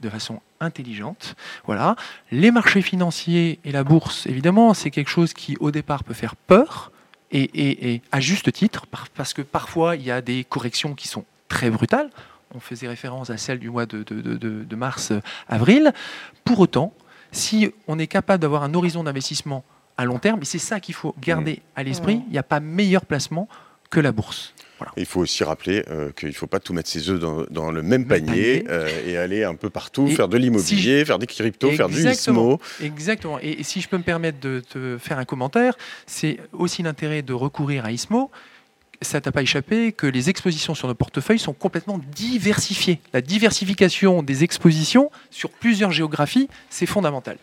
de 0.00 0.08
façon 0.08 0.40
intelligente. 0.60 1.36
Voilà. 1.66 1.96
Les 2.30 2.50
marchés 2.50 2.82
financiers 2.82 3.60
et 3.64 3.72
la 3.72 3.84
bourse, 3.84 4.26
évidemment, 4.26 4.74
c'est 4.74 4.90
quelque 4.90 5.10
chose 5.10 5.34
qui 5.34 5.56
au 5.60 5.70
départ 5.70 6.04
peut 6.04 6.14
faire 6.14 6.36
peur, 6.36 6.90
et, 7.38 7.42
et- 7.42 7.94
et 7.94 8.02
à 8.12 8.20
juste 8.20 8.52
titre, 8.52 8.86
par- 8.86 9.08
parce 9.10 9.34
que 9.34 9.42
parfois 9.42 9.96
il 9.96 10.02
y 10.02 10.10
a 10.10 10.20
des 10.22 10.44
corrections 10.44 10.94
qui 10.94 11.08
sont 11.08 11.24
très 11.48 11.70
brutales. 11.70 12.10
On 12.54 12.60
faisait 12.60 12.86
référence 12.88 13.30
à 13.30 13.36
celle 13.36 13.58
du 13.58 13.68
mois 13.70 13.84
de, 13.86 14.02
de- 14.04 14.20
de- 14.22 14.36
de- 14.36 14.64
de 14.64 14.76
mars-avril. 14.76 15.92
Pour 16.44 16.60
autant, 16.60 16.92
si 17.32 17.70
on 17.88 17.98
est 17.98 18.06
capable 18.06 18.40
d'avoir 18.40 18.62
un 18.62 18.72
horizon 18.74 19.02
d'investissement 19.04 19.64
à 19.96 20.04
long 20.04 20.18
terme, 20.18 20.40
et 20.42 20.44
c'est 20.44 20.58
ça 20.58 20.80
qu'il 20.80 20.94
faut 20.94 21.14
garder 21.20 21.62
à 21.76 21.82
l'esprit, 21.82 22.20
il 22.26 22.32
n'y 22.32 22.38
a 22.38 22.42
pas 22.44 22.60
meilleur 22.60 23.04
placement 23.06 23.48
que 23.90 24.00
la 24.00 24.12
bourse. 24.12 24.52
Il 24.96 25.06
faut 25.06 25.20
aussi 25.20 25.44
rappeler 25.44 25.82
euh, 25.88 26.10
qu'il 26.12 26.28
ne 26.28 26.34
faut 26.34 26.48
pas 26.48 26.60
tout 26.60 26.74
mettre 26.74 26.90
ses 26.90 27.08
œufs 27.08 27.18
dans, 27.18 27.44
dans 27.48 27.70
le 27.70 27.80
même 27.82 28.06
panier, 28.06 28.60
panier. 28.60 28.64
euh, 28.68 29.06
et 29.06 29.16
aller 29.16 29.42
un 29.44 29.54
peu 29.54 29.70
partout, 29.70 30.08
Et 30.08 30.14
faire 30.14 30.28
de 30.28 30.36
l'immobilier, 30.36 31.04
faire 31.06 31.18
des 31.18 31.26
cryptos, 31.26 31.70
faire 31.70 31.88
du. 31.88 32.06
ISMO. 32.06 32.60
Exactement. 32.82 33.38
Et, 33.40 33.60
et 33.60 33.62
si 33.62 33.80
je 33.80 33.88
peux 33.88 33.96
me 33.96 34.02
permettre 34.02 34.40
de 34.40 34.60
te 34.68 34.98
faire 34.98 35.18
un 35.18 35.24
commentaire, 35.24 35.74
c'est 36.06 36.38
aussi 36.52 36.82
l'intérêt 36.82 37.22
de 37.22 37.32
recourir 37.32 37.86
à 37.86 37.92
ISMO. 37.92 38.30
Ça 39.00 39.20
t'a 39.20 39.32
pas 39.32 39.42
échappé 39.42 39.92
que 39.92 40.06
les 40.06 40.28
expositions 40.28 40.74
sur 40.74 40.88
nos 40.88 40.94
portefeuilles 40.94 41.38
sont 41.38 41.52
complètement 41.52 41.98
diversifiées. 42.14 43.00
La 43.12 43.20
diversification 43.20 44.22
des 44.22 44.44
expositions 44.44 45.10
sur 45.30 45.50
plusieurs 45.50 45.92
géographies, 45.92 46.48
c'est 46.68 46.86
fondamental. 46.86 47.38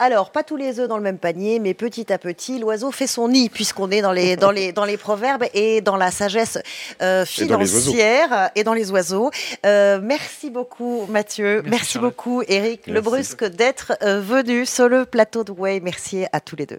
Alors, 0.00 0.30
pas 0.30 0.44
tous 0.44 0.56
les 0.56 0.78
œufs 0.78 0.88
dans 0.88 0.96
le 0.96 1.02
même 1.02 1.18
panier, 1.18 1.58
mais 1.58 1.74
petit 1.74 2.12
à 2.12 2.18
petit, 2.18 2.60
l'oiseau 2.60 2.92
fait 2.92 3.08
son 3.08 3.28
nid, 3.28 3.48
puisqu'on 3.48 3.90
est 3.90 4.00
dans 4.00 4.12
les, 4.12 4.36
dans, 4.36 4.52
les, 4.52 4.70
dans 4.70 4.84
les 4.84 4.96
proverbes 4.96 5.44
et 5.54 5.80
dans 5.80 5.96
la 5.96 6.12
sagesse 6.12 6.58
euh, 7.02 7.24
Et 7.38 7.46
dans 7.46 7.58
les 7.58 7.74
oiseaux. 7.74 7.90
financière 7.90 8.50
et 8.54 8.62
dans 8.62 8.74
les 8.74 8.92
oiseaux. 8.92 9.30
Euh, 9.66 9.98
merci 10.00 10.50
beaucoup, 10.50 11.06
Mathieu. 11.08 11.62
Merci, 11.66 11.98
beaucoup, 11.98 12.42
Eric 12.46 12.82
Merci. 12.86 12.90
Lebrusque, 12.92 13.44
d'être 13.44 13.92
euh, 14.02 14.20
venu 14.20 14.66
sur 14.66 14.88
le 14.88 15.04
plateau 15.04 15.42
de 15.42 15.50
Way. 15.50 15.80
Merci 15.80 16.26
à 16.32 16.40
tous 16.40 16.54
les 16.54 16.66
deux. 16.66 16.78